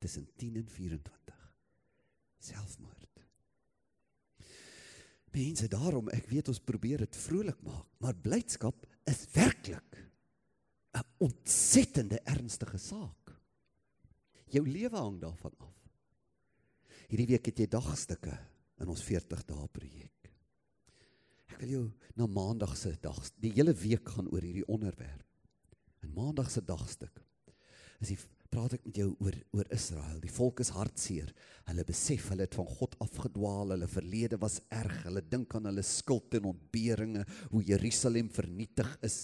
tussen 0.00 0.28
10 0.40 0.56
en 0.56 0.68
24. 0.68 1.40
Selfmoord. 2.40 3.24
Mense, 5.30 5.68
daarom 5.68 6.08
ek 6.10 6.30
weet 6.32 6.48
ons 6.48 6.62
probeer 6.64 7.04
dit 7.04 7.18
vrolik 7.20 7.60
maak, 7.62 7.86
maar 8.02 8.16
blydskap 8.16 8.86
is 9.08 9.26
werklik 9.34 9.98
'n 10.96 11.04
ontsettende 11.18 12.18
ernstige 12.24 12.78
saak. 12.78 13.36
Jou 14.50 14.66
lewe 14.66 14.96
hang 14.96 15.20
daarvan 15.20 15.54
af. 15.58 15.76
Hierdie 17.08 17.26
week 17.26 17.46
het 17.46 17.58
jy 17.58 17.66
dagstukke 17.66 18.38
in 18.80 18.88
ons 18.88 19.02
40 19.04 19.44
dae 19.48 19.68
projek. 19.74 20.30
Ek 21.50 21.58
wil 21.62 21.72
jou 21.74 21.86
na 22.16 22.28
maandag 22.30 22.76
se 22.78 22.94
dag, 23.02 23.18
die 23.40 23.52
hele 23.56 23.74
week 23.76 24.08
gaan 24.16 24.30
oor 24.32 24.44
hierdie 24.44 24.66
onderwerp. 24.70 25.26
En 26.00 26.14
maandag 26.16 26.50
se 26.50 26.62
dagstuk 26.64 27.20
is 28.00 28.14
die 28.14 28.20
praat 28.50 28.74
ek 28.78 28.86
met 28.88 28.96
jou 28.98 29.10
oor 29.22 29.36
oor 29.54 29.68
Israel. 29.74 30.16
Die 30.22 30.32
volk 30.32 30.62
is 30.64 30.72
hartseer. 30.74 31.28
Hulle 31.68 31.84
besef 31.86 32.30
hulle 32.32 32.46
het 32.46 32.56
van 32.58 32.66
God 32.66 32.96
afgedwaal. 33.04 33.74
Hulle 33.76 33.88
verlede 33.90 34.40
was 34.42 34.58
erg. 34.74 35.04
Hulle 35.04 35.22
dink 35.22 35.54
aan 35.54 35.68
hulle 35.70 35.84
skuld 35.86 36.34
en 36.40 36.48
ontberinge, 36.50 37.22
hoe 37.52 37.62
Jerusalem 37.68 38.30
vernietig 38.32 38.90
is. 39.06 39.20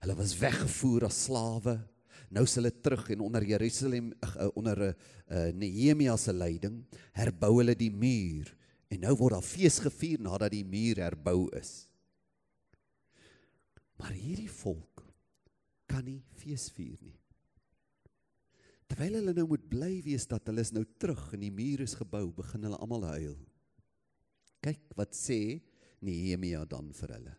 Hulle 0.00 0.16
was 0.16 0.36
weggevoer 0.40 1.08
as 1.10 1.18
slawe. 1.26 1.76
Nou 2.32 2.46
is 2.46 2.56
hulle 2.58 2.72
terug 2.80 3.10
en 3.12 3.26
onder 3.26 3.44
Jerusalem 3.44 4.12
uh, 4.24 4.48
onder 4.54 4.78
'n 4.78 4.88
uh, 4.88 4.94
uh, 5.36 5.52
Nehemia 5.52 6.16
se 6.16 6.32
leiding 6.32 6.84
herbou 7.12 7.58
hulle 7.58 7.74
die 7.76 7.90
muur 7.90 8.54
en 8.92 9.02
nou 9.02 9.14
word 9.18 9.36
daar 9.36 9.46
fees 9.46 9.80
gevier 9.82 10.22
nadat 10.22 10.54
die 10.54 10.64
muur 10.66 11.00
herbou 11.02 11.46
is. 11.58 11.86
Maar 14.00 14.14
hierdie 14.14 14.50
volk 14.52 15.02
kan 15.90 16.04
nie 16.06 16.20
fees 16.38 16.68
vier 16.74 16.98
nie. 17.00 17.16
Terwyl 18.86 19.18
hulle 19.18 19.34
nou 19.34 19.48
moet 19.50 19.64
bly 19.70 19.96
wees 20.04 20.28
dat 20.30 20.46
hulle 20.46 20.62
is 20.62 20.72
nou 20.74 20.84
terug 21.00 21.32
en 21.34 21.42
die 21.42 21.54
muur 21.54 21.82
is 21.82 21.96
gebou, 21.98 22.28
begin 22.36 22.68
hulle 22.68 22.78
almal 22.78 23.08
huil. 23.16 23.38
Kyk 24.62 24.94
wat 24.98 25.16
sê 25.18 25.58
Nehemia 26.04 26.62
dan 26.68 26.92
vir 26.94 27.16
hulle. 27.16 27.34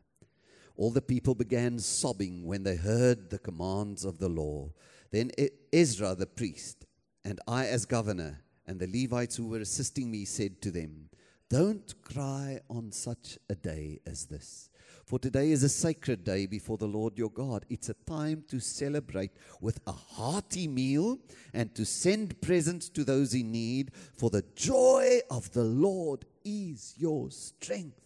All 0.78 0.92
the 0.94 1.02
people 1.02 1.34
began 1.34 1.80
sobbing 1.80 2.44
when 2.46 2.64
they 2.64 2.76
heard 2.76 3.30
the 3.30 3.40
commands 3.40 4.06
of 4.06 4.20
the 4.20 4.30
law. 4.30 4.70
Then 5.12 5.32
Ezra 5.74 6.14
the 6.16 6.28
priest 6.28 6.86
and 7.26 7.40
I 7.48 7.66
as 7.66 7.86
governor 7.86 8.44
and 8.68 8.80
the 8.80 8.88
Levites 8.88 9.38
who 9.38 9.48
were 9.48 9.62
assisting 9.62 10.12
me 10.12 10.26
said 10.26 10.62
to 10.62 10.72
them, 10.72 11.10
Don't 11.50 11.94
cry 12.02 12.60
on 12.70 12.92
such 12.92 13.38
a 13.50 13.56
day 13.56 14.00
as 14.06 14.26
this. 14.26 14.70
For 15.06 15.18
today 15.18 15.52
is 15.52 15.64
a 15.64 15.70
sacred 15.70 16.26
day 16.26 16.46
before 16.46 16.78
the 16.78 16.88
Lord 16.88 17.18
your 17.18 17.30
God. 17.30 17.66
It's 17.70 17.88
a 17.88 17.94
time 17.94 18.44
to 18.50 18.60
celebrate 18.60 19.32
with 19.62 19.80
a 19.88 19.94
hearty 19.94 20.68
meal 20.68 21.20
and 21.54 21.74
to 21.76 21.86
send 21.86 22.42
presents 22.42 22.90
to 22.90 23.06
those 23.06 23.34
in 23.34 23.54
need, 23.54 23.92
for 24.18 24.30
the 24.30 24.44
joy 24.56 25.22
of 25.32 25.50
the 25.54 25.64
Lord 25.64 26.26
is 26.44 26.94
your 26.98 27.32
strength. 27.32 28.02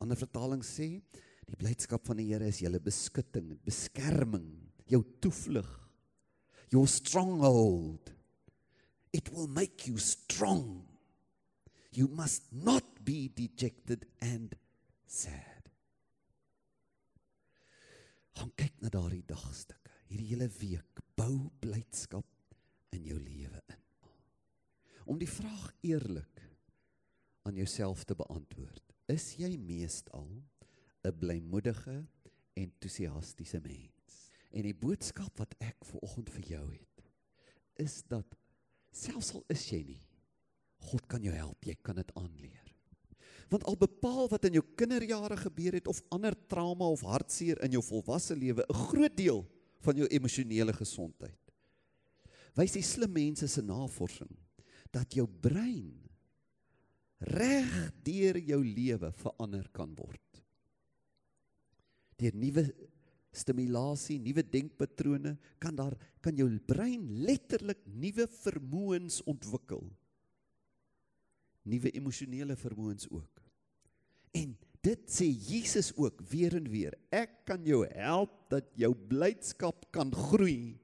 Ander 0.00 0.16
vertaling 0.16 0.64
sê, 0.64 0.88
die 1.44 1.60
blydskap 1.60 2.08
van 2.08 2.18
die 2.20 2.30
Here 2.32 2.48
is 2.48 2.62
julle 2.64 2.80
beskutting, 2.80 3.52
beskerming, 3.64 4.48
jou 4.88 5.02
toevlug, 5.20 5.68
your 6.72 6.88
stronghold. 6.88 8.12
It 9.12 9.28
will 9.32 9.48
make 9.48 9.86
you 9.86 9.98
strong. 9.98 10.93
You 11.94 12.08
must 12.08 12.50
not 12.50 13.04
be 13.04 13.30
dejected 13.34 14.06
and 14.20 14.54
sad 15.06 15.54
gaan 18.34 18.52
kyk 18.58 18.80
na 18.82 18.90
daardie 18.92 19.24
dagstukke. 19.26 19.92
Hierdie 20.10 20.32
hele 20.34 20.48
week 20.58 21.02
bou 21.16 21.48
blydskap 21.62 22.26
in 22.94 23.06
jou 23.08 23.18
lewe 23.18 23.60
in. 23.72 23.82
Om 25.10 25.20
die 25.20 25.30
vraag 25.30 25.70
eerlik 25.84 26.42
aan 27.44 27.56
jouself 27.60 28.04
te 28.08 28.16
beantwoord. 28.18 28.82
Is 29.12 29.34
jy 29.38 29.56
meestal 29.60 30.28
'n 31.04 31.18
blymoedige, 31.20 32.06
entoesiastiese 32.56 33.60
mens? 33.60 34.30
En 34.50 34.62
die 34.62 34.74
boodskap 34.74 35.38
wat 35.38 35.54
ek 35.60 35.84
ver 35.84 36.00
oggend 36.00 36.30
vir 36.30 36.44
jou 36.48 36.66
het, 36.72 37.04
is 37.76 38.02
dat 38.08 38.36
selfs 38.92 39.34
al 39.34 39.44
is 39.48 39.68
jy 39.70 39.82
nie, 39.82 40.00
God 40.90 41.06
kan 41.10 41.24
jou 41.24 41.32
help, 41.34 41.64
jy 41.64 41.76
kan 41.82 41.98
dit 41.98 42.10
aanleer. 42.18 42.64
Want 43.52 43.66
al 43.68 43.76
bepaal 43.78 44.28
wat 44.32 44.46
in 44.48 44.58
jou 44.58 44.64
kinderjare 44.78 45.36
gebeur 45.38 45.76
het 45.76 45.88
of 45.90 46.02
ander 46.14 46.36
trauma 46.48 46.88
of 46.90 47.04
hartseer 47.06 47.60
in 47.64 47.76
jou 47.76 47.82
volwasse 47.84 48.36
lewe 48.36 48.64
'n 48.68 48.80
groot 48.88 49.16
deel 49.16 49.44
van 49.84 49.96
jou 49.96 50.08
emosionele 50.08 50.72
gesondheid. 50.72 51.40
Wys 52.56 52.72
die 52.72 52.82
slim 52.82 53.12
mense 53.12 53.48
se 53.48 53.62
navorsing 53.62 54.30
dat 54.92 55.14
jou 55.14 55.26
brein 55.26 56.00
reg 57.18 57.92
deur 58.04 58.38
jou 58.38 58.62
lewe 58.64 59.12
verander 59.12 59.68
kan 59.72 59.94
word. 59.94 60.42
Deur 62.16 62.34
nuwe 62.34 62.74
stimulasie, 63.32 64.18
nuwe 64.18 64.42
denkpatrone 64.42 65.36
kan 65.58 65.74
daar 65.74 65.96
kan 66.20 66.36
jou 66.36 66.48
brein 66.58 67.08
letterlik 67.26 67.82
nuwe 67.86 68.26
vermoëns 68.26 69.22
ontwikkel 69.26 69.90
nuwe 71.64 71.92
emosionele 71.96 72.56
vermoëns 72.56 73.08
ook. 73.10 73.42
En 74.34 74.54
dit 74.84 75.04
sê 75.08 75.28
Jesus 75.30 75.92
ook 75.96 76.20
weer 76.28 76.56
en 76.58 76.66
weer. 76.68 76.96
Ek 77.14 77.44
kan 77.48 77.64
jou 77.64 77.84
help 77.94 78.34
dat 78.52 78.68
jou 78.78 78.92
blydskap 78.94 79.86
kan 79.94 80.12
groei. 80.12 80.76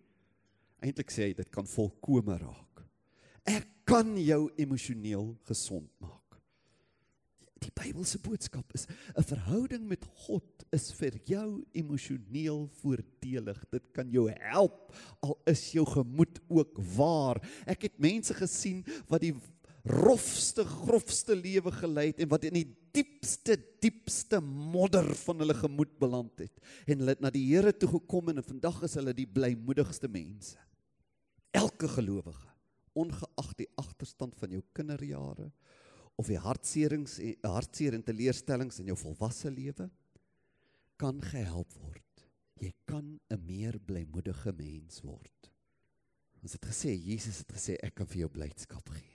Eintlik 0.80 1.12
sê 1.12 1.28
hy 1.28 1.36
dit 1.36 1.50
kan 1.52 1.68
volkome 1.68 2.38
raak. 2.40 2.84
Ek 3.48 3.68
kan 3.88 4.14
jou 4.20 4.46
emosioneel 4.60 5.34
gesond 5.48 5.90
maak. 6.00 6.20
Die 7.60 7.72
Bybelse 7.76 8.16
boodskap 8.24 8.72
is 8.72 8.86
'n 9.14 9.22
verhouding 9.22 9.84
met 9.88 10.04
God 10.24 10.64
is 10.72 10.92
vir 10.92 11.18
jou 11.26 11.64
emosioneel 11.72 12.70
voordelig. 12.80 13.58
Dit 13.70 13.92
kan 13.92 14.08
jou 14.10 14.30
help 14.30 14.94
al 15.20 15.36
is 15.46 15.72
jou 15.72 15.84
gemoed 15.84 16.40
ook 16.48 16.78
waar. 16.96 17.36
Ek 17.66 17.82
het 17.82 17.98
mense 17.98 18.34
gesien 18.34 18.84
wat 19.08 19.20
die 19.20 19.34
rofste 19.84 20.64
grofste 20.64 21.34
lewe 21.36 21.72
gelei 21.72 22.10
het 22.10 22.20
en 22.20 22.28
wat 22.28 22.44
in 22.44 22.58
die 22.58 22.68
diepste 22.92 23.56
diepste 23.80 24.40
modder 24.44 25.08
van 25.22 25.40
hulle 25.40 25.54
gemoed 25.56 25.92
beland 26.00 26.42
het. 26.42 26.52
En 26.84 27.00
hulle 27.00 27.14
het 27.14 27.22
na 27.24 27.30
die 27.32 27.46
Here 27.48 27.72
toe 27.72 27.88
gekom 27.94 28.28
en 28.28 28.42
vandag 28.44 28.82
is 28.84 28.98
hulle 28.98 29.14
die 29.16 29.28
blymoedigste 29.28 30.10
mense. 30.12 30.58
Elke 31.56 31.88
gelowige 31.88 32.48
ongeag 32.98 33.52
die 33.56 33.68
agterstand 33.80 34.34
van 34.36 34.50
jou 34.56 34.60
kinderjare 34.76 35.46
of 36.18 36.28
die 36.28 36.40
hartserings 36.42 37.16
en 37.22 37.48
hartseer 37.54 37.94
en 37.96 38.04
teleurstellings 38.04 38.80
in 38.82 38.90
jou 38.90 38.96
volwasse 38.98 39.48
lewe 39.48 39.86
kan 41.00 41.22
gehelp 41.24 41.72
word. 41.80 42.26
Jy 42.60 42.72
kan 42.84 43.18
'n 43.30 43.46
meer 43.46 43.78
blymoedige 43.78 44.52
mens 44.52 45.00
word. 45.00 45.50
Ons 46.42 46.52
het 46.52 46.66
gesê 46.66 46.92
Jesus 46.92 47.38
het 47.38 47.52
gesê 47.52 47.78
ek 47.80 47.94
kan 47.94 48.06
vir 48.06 48.18
jou 48.18 48.28
blydskap 48.28 48.88
gee 48.90 49.09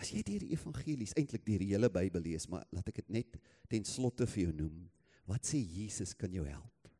As 0.00 0.10
jy 0.10 0.22
deur 0.26 0.42
die 0.42 0.54
evangelies 0.56 1.14
eintlik 1.18 1.44
deur 1.46 1.62
die 1.62 1.70
hele 1.70 1.90
Bybel 1.92 2.24
lees, 2.26 2.48
maar 2.50 2.66
laat 2.74 2.88
ek 2.90 3.02
dit 3.02 3.10
net 3.20 3.38
ten 3.70 3.86
slotte 3.86 4.26
vir 4.26 4.48
jou 4.48 4.54
noem. 4.64 4.84
Wat 5.30 5.46
sê 5.46 5.60
Jesus 5.60 6.14
kan 6.18 6.32
jou 6.34 6.44
help? 6.46 6.90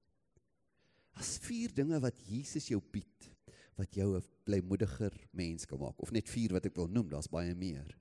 As 1.18 1.36
vier 1.42 1.74
dinge 1.74 1.98
wat 2.02 2.18
Jesus 2.28 2.70
jou 2.70 2.80
bied 2.80 3.30
wat 3.74 3.96
jou 3.96 4.14
'n 4.16 4.22
blymoediger 4.46 5.14
mens 5.32 5.66
kan 5.66 5.78
maak 5.78 5.98
of 5.98 6.12
net 6.12 6.28
vier 6.28 6.52
wat 6.52 6.66
ek 6.66 6.76
wil 6.76 6.86
noem, 6.86 7.08
daar's 7.08 7.26
baie 7.26 7.54
meer. 7.54 7.98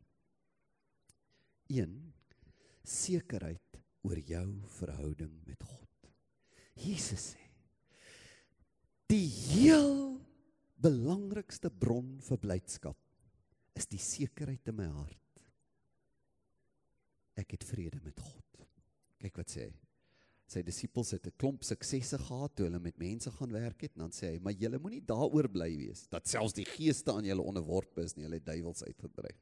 1 1.67 2.13
sekerheid 2.83 3.79
oor 4.03 4.19
jou 4.19 4.61
verhouding 4.67 5.33
met 5.47 5.63
God. 5.63 6.11
Jesus 6.75 7.33
sê 7.33 7.43
die 9.07 9.27
heel 9.27 10.19
belangrikste 10.81 11.69
bron 11.69 12.19
vir 12.21 12.37
blydskap 12.37 12.97
is 13.77 13.89
die 13.89 14.01
sekerheid 14.01 14.67
in 14.69 14.77
my 14.77 14.89
hart. 14.91 15.43
Ek 17.39 17.55
het 17.55 17.65
vrede 17.65 17.99
met 18.03 18.19
God. 18.21 18.67
Kyk 19.21 19.39
wat 19.39 19.53
sê 19.53 19.67
hy. 19.67 19.73
Sy 20.53 20.61
disippels 20.61 21.13
het 21.15 21.25
'n 21.25 21.37
klomp 21.39 21.63
suksesse 21.63 22.17
gehad 22.19 22.55
toe 22.55 22.65
hulle 22.67 22.79
met 22.79 22.97
mense 22.99 23.31
gaan 23.31 23.51
werk 23.51 23.81
het 23.81 23.95
en 23.95 24.01
dan 24.05 24.11
sê 24.11 24.33
hy, 24.33 24.39
"Maar 24.39 24.53
julle 24.53 24.77
moenie 24.77 25.01
daaroor 25.01 25.49
bly 25.49 25.77
wees 25.77 26.07
dat 26.07 26.27
selfs 26.27 26.53
die 26.53 26.65
geeste 26.65 27.11
aan 27.11 27.25
julle 27.25 27.41
onderworpe 27.41 28.03
is 28.03 28.15
nie, 28.15 28.25
hulle 28.25 28.35
het 28.35 28.45
duiwels 28.45 28.83
uitgedryf 28.83 29.39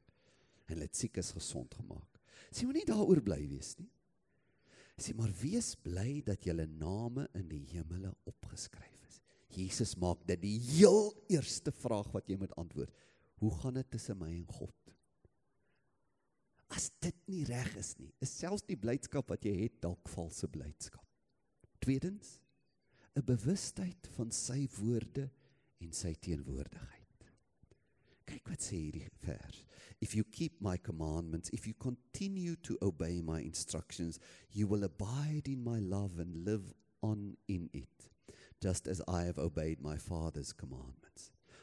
en 0.66 0.74
hulle 0.74 0.84
het 0.84 0.96
siekes 0.96 1.32
gesond 1.32 1.74
gemaak." 1.74 2.20
Sê 2.50 2.64
moenie 2.64 2.86
daaroor 2.86 3.20
bly 3.20 3.48
wees 3.48 3.76
nie. 3.78 3.90
Sê 4.98 5.14
maar 5.14 5.32
wees 5.42 5.74
bly 5.74 6.22
dat 6.24 6.44
julle 6.44 6.66
name 6.66 7.28
in 7.34 7.48
die 7.48 7.66
hemele 7.72 8.14
opgeskryf 8.24 8.98
is. 9.08 9.20
Jesus 9.48 9.96
maak 9.96 10.26
dit 10.26 10.40
die 10.40 10.58
heel 10.58 11.12
eerste 11.28 11.72
vraag 11.72 12.12
wat 12.12 12.28
jy 12.28 12.36
moet 12.36 12.54
antwoord. 12.56 12.90
Hoe 13.42 13.54
gaan 13.58 13.74
dit 13.74 13.90
tussen 13.90 14.18
my 14.18 14.30
en 14.30 14.46
God? 14.46 14.92
As 16.70 16.92
dit 17.02 17.16
nie 17.26 17.42
reg 17.48 17.72
is 17.76 17.96
nie, 17.98 18.12
is 18.22 18.30
selfs 18.38 18.62
die 18.68 18.78
blydskap 18.78 19.32
wat 19.34 19.42
jy 19.44 19.56
het 19.64 19.80
dalk 19.82 20.06
valse 20.12 20.46
blydskap. 20.46 21.02
Tweedens, 21.82 22.38
'n 23.18 23.24
bewustheid 23.26 24.06
van 24.14 24.30
sy 24.30 24.68
woorde 24.78 25.26
en 25.82 25.92
sy 25.92 26.14
teenwoordigheid. 26.14 27.26
Kyk 28.30 28.48
wat 28.48 28.62
sê 28.62 28.78
hierdie 28.78 29.10
vers. 29.26 29.64
If 30.00 30.14
you 30.14 30.24
keep 30.24 30.60
my 30.60 30.78
commandments, 30.78 31.50
if 31.52 31.66
you 31.66 31.74
continue 31.74 32.56
to 32.56 32.78
obey 32.80 33.20
my 33.20 33.40
instructions, 33.42 34.20
you 34.50 34.68
will 34.68 34.84
abide 34.84 35.48
in 35.48 35.64
my 35.64 35.80
love 35.80 36.20
and 36.20 36.44
live 36.44 36.72
on 37.02 37.36
in 37.48 37.68
it, 37.72 38.10
just 38.60 38.86
as 38.86 39.02
I 39.08 39.24
have 39.24 39.38
obeyed 39.38 39.82
my 39.82 39.98
Father's 39.98 40.52
commandments. 40.52 41.01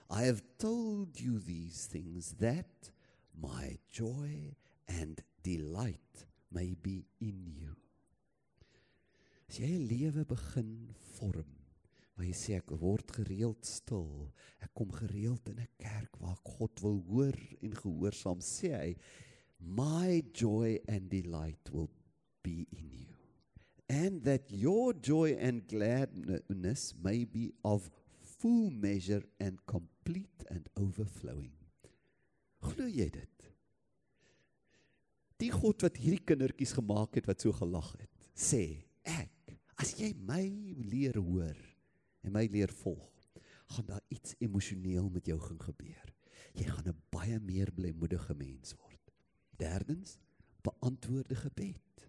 I 0.10 0.24
have 0.24 0.42
told 0.58 1.20
you 1.20 1.40
these 1.40 1.86
things 1.86 2.34
that 2.40 2.90
my 3.40 3.78
joy 3.92 4.56
and 4.88 5.22
delight 5.44 6.26
may 6.52 6.74
be 6.74 7.06
in 7.22 7.46
you. 7.46 7.76
As 9.48 9.60
jy 9.60 9.70
'n 9.76 9.88
lewe 9.88 10.26
begin 10.26 10.96
vorm 11.16 11.54
waar 12.16 12.26
jy 12.26 12.34
sê 12.34 12.58
ek 12.58 12.74
word 12.82 13.14
gereeld 13.14 13.64
stil, 13.66 14.34
ek 14.62 14.74
kom 14.74 14.92
gereeld 14.92 15.48
in 15.50 15.60
'n 15.60 15.70
kerk 15.78 16.20
waar 16.20 16.38
God 16.44 16.82
wil 16.82 17.00
hoor 17.08 17.38
en 17.62 17.74
gehoorsaam, 17.74 18.42
sê 18.42 18.74
hy 18.74 18.96
my 19.60 20.22
joy 20.34 20.80
and 20.88 21.10
delight 21.10 21.70
will 21.72 21.90
be 22.44 22.68
in 22.72 22.92
you. 22.92 23.14
And 23.90 24.24
that 24.24 24.52
your 24.52 24.94
joy 24.94 25.36
and 25.40 25.68
gladness 25.68 26.94
may 27.02 27.26
be 27.26 27.54
of 27.64 27.90
full 28.22 28.70
measure 28.72 29.24
and 29.40 29.58
complete 29.66 29.99
and 30.50 30.70
overflowing. 30.80 31.54
Glo 32.60 32.88
jy 32.88 33.08
dit? 33.14 33.48
Die 35.40 35.52
God 35.54 35.86
wat 35.86 36.00
hierdie 36.02 36.24
kindertjies 36.28 36.74
gemaak 36.76 37.16
het 37.16 37.30
wat 37.30 37.46
so 37.46 37.56
gelag 37.56 37.94
het, 37.96 38.12
sê 38.36 38.64
ek, 39.08 39.54
as 39.80 39.94
jy 39.96 40.12
my 40.28 40.44
leer 40.92 41.16
hoor 41.16 41.56
en 42.26 42.36
my 42.36 42.44
leer 42.52 42.74
volg, 42.82 43.08
gaan 43.70 43.88
daar 43.88 44.04
iets 44.12 44.36
emosioneel 44.44 45.08
met 45.14 45.30
jou 45.30 45.38
gaan 45.40 45.62
gebeur. 45.64 46.14
Jy 46.58 46.66
gaan 46.68 46.90
'n 46.90 47.02
baie 47.12 47.40
meer 47.40 47.72
blymoedige 47.72 48.34
mens 48.34 48.74
word. 48.74 49.14
Derdens, 49.58 50.18
beantwoorde 50.64 51.36
gebed. 51.36 52.08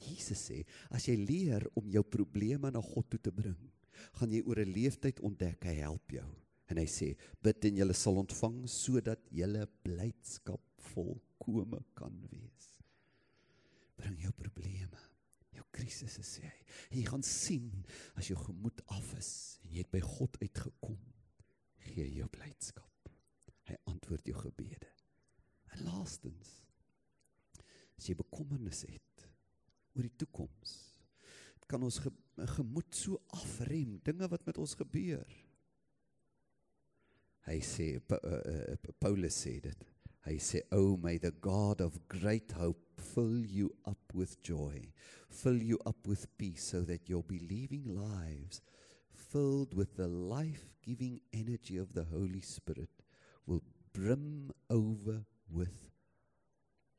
Jesus 0.00 0.50
sê, 0.50 0.64
as 0.90 1.06
jy 1.06 1.16
leer 1.16 1.66
om 1.74 1.88
jou 1.88 2.02
probleme 2.02 2.70
na 2.70 2.80
God 2.80 3.10
toe 3.10 3.20
te 3.20 3.32
bring, 3.32 3.70
gaan 4.12 4.32
jy 4.32 4.42
oor 4.44 4.60
'n 4.60 4.72
leeftyd 4.72 5.20
ontdek 5.20 5.64
hy 5.64 5.74
help 5.80 6.10
jou. 6.10 6.28
En 6.70 6.78
hy 6.78 6.86
sê, 6.86 7.12
bid 7.42 7.66
en 7.66 7.80
jy 7.80 7.86
sal 7.98 8.20
ontvang 8.20 8.62
sodat 8.70 9.22
jy 9.34 9.48
blydskap 9.84 10.62
volkome 10.92 11.80
kan 11.98 12.14
wees. 12.30 12.68
Bring 13.98 14.16
jou 14.22 14.32
probleme, 14.38 15.00
jou 15.56 15.64
krisisse 15.74 16.22
sê 16.24 16.46
hy. 16.46 16.60
Jy 16.94 17.04
gaan 17.08 17.24
sien 17.26 17.68
as 18.18 18.30
jou 18.30 18.38
gemoed 18.38 18.80
af 18.94 19.10
is 19.18 19.32
en 19.64 19.74
jy 19.74 19.82
het 19.82 19.92
by 19.92 20.02
God 20.04 20.38
uitgekom, 20.40 21.00
gee 21.90 22.06
jou 22.20 22.28
blydskap. 22.32 23.10
Hy 23.68 23.76
antwoord 23.90 24.30
jou 24.30 24.38
gebede. 24.38 24.88
En 25.74 25.84
laastens 25.86 26.56
as 27.98 28.08
jy 28.08 28.16
bekommernis 28.16 28.86
het 28.88 29.26
oor 29.92 30.06
die 30.06 30.16
toekoms, 30.22 30.78
kan 31.70 31.82
ons 31.86 32.00
ge 32.02 32.10
gemoed 32.56 32.96
so 32.96 33.20
afrem 33.36 33.98
dinge 34.06 34.26
wat 34.32 34.46
met 34.48 34.58
ons 34.58 34.72
gebeur. 34.78 35.26
Hy 37.50 37.58
sê 37.66 37.86
pa, 37.98 38.14
uh, 38.22 38.42
uh, 38.70 38.92
Paulus 39.02 39.34
sê 39.34 39.56
dit. 39.64 39.86
Hy 40.22 40.36
sê, 40.38 40.60
"Oh 40.70 40.96
may 40.96 41.18
the 41.18 41.32
God 41.32 41.80
of 41.80 41.98
great 42.06 42.52
hope 42.52 42.78
fill 42.96 43.44
you 43.44 43.74
up 43.84 44.14
with 44.14 44.40
joy, 44.40 44.92
fill 45.28 45.58
you 45.58 45.78
up 45.84 46.06
with 46.06 46.28
peace 46.38 46.62
so 46.62 46.82
that 46.82 47.08
your 47.08 47.24
believing 47.24 47.88
lives 47.90 48.60
filled 49.10 49.74
with 49.74 49.96
the 49.96 50.06
life-giving 50.06 51.20
energy 51.32 51.76
of 51.76 51.92
the 51.92 52.04
Holy 52.04 52.40
Spirit 52.40 53.02
will 53.46 53.64
brim 53.92 54.52
over 54.68 55.26
with 55.50 55.90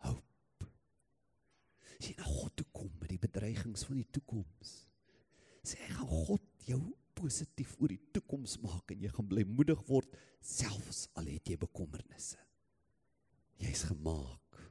hope." 0.03 0.67
Sien 2.01 2.17
nou 2.19 2.27
God 2.27 2.57
toe 2.57 2.67
kom 2.73 2.91
met 2.99 3.13
die 3.13 3.21
bedreigings 3.21 3.85
van 3.87 4.01
die 4.01 4.09
toekoms. 4.11 4.75
Sê 5.63 5.79
hy 5.79 5.93
gaan 5.95 6.11
God 6.27 6.67
jou 6.67 6.83
positief 7.21 7.77
oor 7.79 7.93
die 7.93 8.01
toekoms 8.13 8.57
maak 8.65 8.91
en 8.93 9.05
jy 9.05 9.11
gaan 9.13 9.29
blymoedig 9.29 9.81
word 9.87 10.19
selfs 10.41 11.05
al 11.21 11.29
het 11.29 11.53
jy 11.53 11.57
bekommernisse. 11.61 12.39
Jy's 13.61 13.85
gemaak 13.91 14.61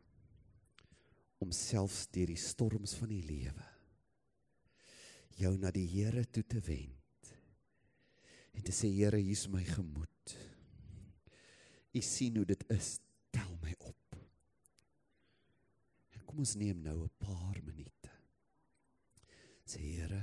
om 1.40 1.52
selfs 1.54 2.08
deur 2.12 2.32
die 2.34 2.40
storms 2.40 2.98
van 2.98 3.14
die 3.14 3.22
lewe 3.24 3.70
jou 5.40 5.54
na 5.56 5.70
die 5.72 5.86
Here 5.88 6.24
toe 6.28 6.44
te 6.44 6.60
wend 6.66 7.32
en 8.56 8.64
te 8.66 8.74
sê 8.74 8.90
Here, 8.92 9.16
hier's 9.16 9.46
my 9.48 9.62
gemoed. 9.64 10.34
U 11.96 12.00
sien 12.04 12.36
hoe 12.36 12.44
dit 12.46 12.64
is. 12.74 12.98
Tel 13.32 13.50
my 13.62 13.72
op. 13.86 14.16
En 16.12 16.24
kom 16.26 16.42
ons 16.42 16.56
neem 16.58 16.82
nou 16.82 16.98
'n 17.04 17.14
paar 17.22 17.62
minute. 17.62 18.10
Sê 19.64 19.80
Here, 19.80 20.20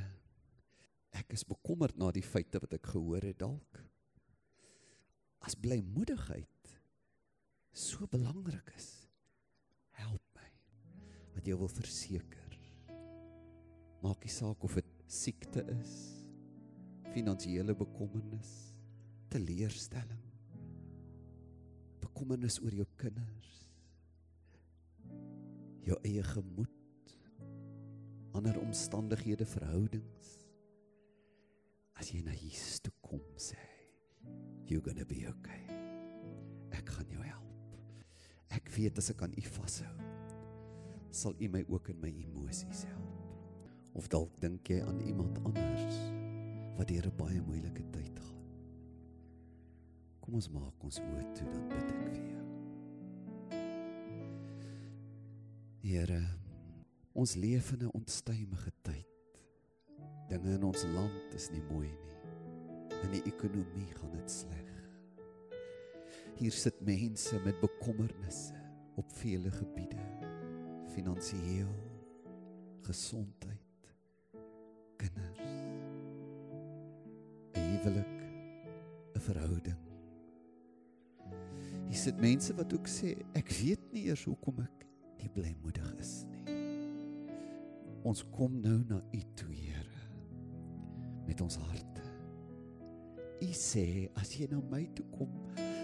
ek 1.17 1.33
is 1.37 1.45
bekommerd 1.47 1.97
na 1.97 2.11
die 2.13 2.25
feite 2.25 2.61
wat 2.61 2.75
ek 2.77 2.91
gehoor 2.93 3.25
het 3.25 3.39
dalk. 3.41 3.81
As 5.45 5.57
blymoedigheid 5.57 6.57
so 7.77 8.07
belangrik 8.09 8.73
is. 8.75 8.89
Help 10.01 10.21
my. 10.37 10.49
Wat 11.35 11.45
jy 11.45 11.57
wil 11.57 11.69
verseker. 11.69 12.55
Maak 14.01 14.25
nie 14.25 14.33
saak 14.33 14.63
of 14.65 14.77
dit 14.77 14.89
siekte 15.09 15.63
is, 15.73 15.93
finansiële 17.13 17.73
bekommernis, 17.77 18.51
teleurstelling, 19.33 20.21
bekommernis 22.03 22.59
oor 22.61 22.75
jou 22.77 22.85
kinders, 22.99 23.53
jou 25.87 25.97
eie 26.05 26.23
gemoed, 26.29 27.15
ander 28.37 28.59
omstandighede, 28.61 29.47
verhoudings. 29.49 30.36
As 31.97 32.11
jy 32.13 32.21
na 32.21 32.33
Jesus 32.37 32.79
toe 32.85 32.93
kom 33.01 33.23
sê, 33.41 33.57
you're 34.69 34.83
going 34.85 34.99
to 35.01 35.05
be 35.05 35.25
okay. 35.27 35.63
Ek 36.77 36.89
gaan 36.93 37.09
jou 37.09 37.23
help. 37.25 37.77
Ek 38.53 38.69
weet 38.77 38.99
as 39.01 39.09
ek 39.11 39.23
aan 39.25 39.33
U 39.33 39.43
vashou, 39.57 39.93
sal 41.11 41.33
U 41.41 41.49
my 41.49 41.63
ook 41.65 41.89
in 41.89 41.99
my 42.03 42.11
emosies 42.13 42.85
help. 42.85 43.17
Of 43.97 44.09
dalk 44.13 44.35
dink 44.43 44.69
jy 44.69 44.77
aan 44.85 45.01
iemand 45.01 45.41
anders 45.41 45.97
wat 46.77 46.87
deur 46.91 47.09
'n 47.09 47.17
baie 47.17 47.41
moeilike 47.41 47.83
tyd 47.89 48.19
gaan. 48.19 48.45
Kom 50.21 50.35
ons 50.35 50.49
maak 50.53 50.83
ons 50.83 50.99
oë 50.99 51.25
toe 51.33 51.49
dan 51.49 51.67
bid 51.71 51.87
ek 51.89 52.01
vir 52.13 52.25
jou. 52.29 52.45
Here, 55.81 56.21
ons 57.15 57.35
leef 57.35 57.73
in 57.73 57.87
'n 57.87 57.95
onstuimige 57.97 58.71
tyd. 58.83 59.16
Dinge 60.27 60.57
in 60.57 60.63
ons 60.67 60.83
land 60.91 61.35
is 61.37 61.49
nie 61.53 61.63
mooi 61.69 61.87
nie. 61.87 62.15
In 63.05 63.13
die 63.13 63.23
ekonomie 63.29 63.89
gaan 63.95 64.11
dit 64.15 64.31
sleg. 64.31 64.63
Hier 66.37 66.53
sit 66.53 66.81
mense 66.85 67.39
met 67.45 67.59
bekommernisse 67.61 68.57
op 68.97 69.11
vele 69.17 69.51
gebiede. 69.51 70.03
Finansiëel, 70.93 71.71
gesondheid, 72.85 73.89
kinders, 74.97 75.41
huwelik, 77.53 78.17
'n 79.15 79.19
verhouding. 79.19 79.83
Hier 81.87 81.97
sit 81.97 82.17
mense 82.19 82.53
wat 82.55 82.73
ook 82.73 82.87
sê 82.87 83.15
ek 83.33 83.49
weet 83.61 83.91
nie 83.93 84.07
eers 84.09 84.25
hoekom 84.25 84.59
ek 84.59 84.87
nie 85.21 85.29
blymoedig 85.29 85.93
is 85.99 86.25
nie. 86.29 86.57
Ons 88.03 88.23
kom 88.31 88.61
nou 88.61 88.83
na 88.87 89.01
U 89.11 89.21
toe, 89.35 89.51
Here, 89.51 89.66
met 91.37 91.43
ons 91.45 91.57
harte. 91.69 92.01
U 93.45 93.49
sê 93.53 94.09
as 94.17 94.31
jy 94.33 94.47
na 94.49 94.57
my 94.71 94.87
toe 94.97 95.05
kom, 95.13 95.29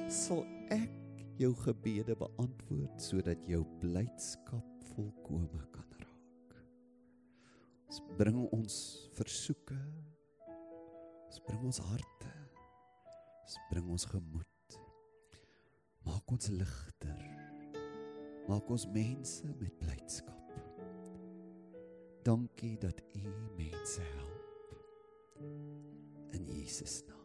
sal 0.10 0.42
ek 0.74 0.90
jou 1.38 1.52
gebede 1.62 2.16
beantwoord 2.18 2.98
sodat 2.98 3.46
jou 3.46 3.62
blydskap 3.84 4.88
volkome 4.96 5.62
kan 5.76 5.86
raak. 6.02 6.58
Ons 7.86 8.02
bring 8.18 8.42
ons 8.50 8.80
versoeke. 9.14 9.78
Ons 11.30 11.46
bring 11.46 11.70
ons 11.70 11.84
harte. 11.92 12.34
Ons 13.46 13.62
bring 13.70 13.94
ons 13.94 14.10
gemoed. 14.10 14.78
Maak 16.10 16.34
ons 16.34 16.50
ligter. 16.50 17.26
Maak 18.50 18.74
ons 18.74 18.90
mense 18.90 19.54
met 19.62 19.78
blydskap. 19.86 20.58
Dankie 22.26 22.80
dat 22.82 23.06
U 23.14 23.28
mense 23.60 24.02
help. 24.16 24.43
In 26.34 26.46
Jesus 26.48 27.04
naam. 27.08 27.23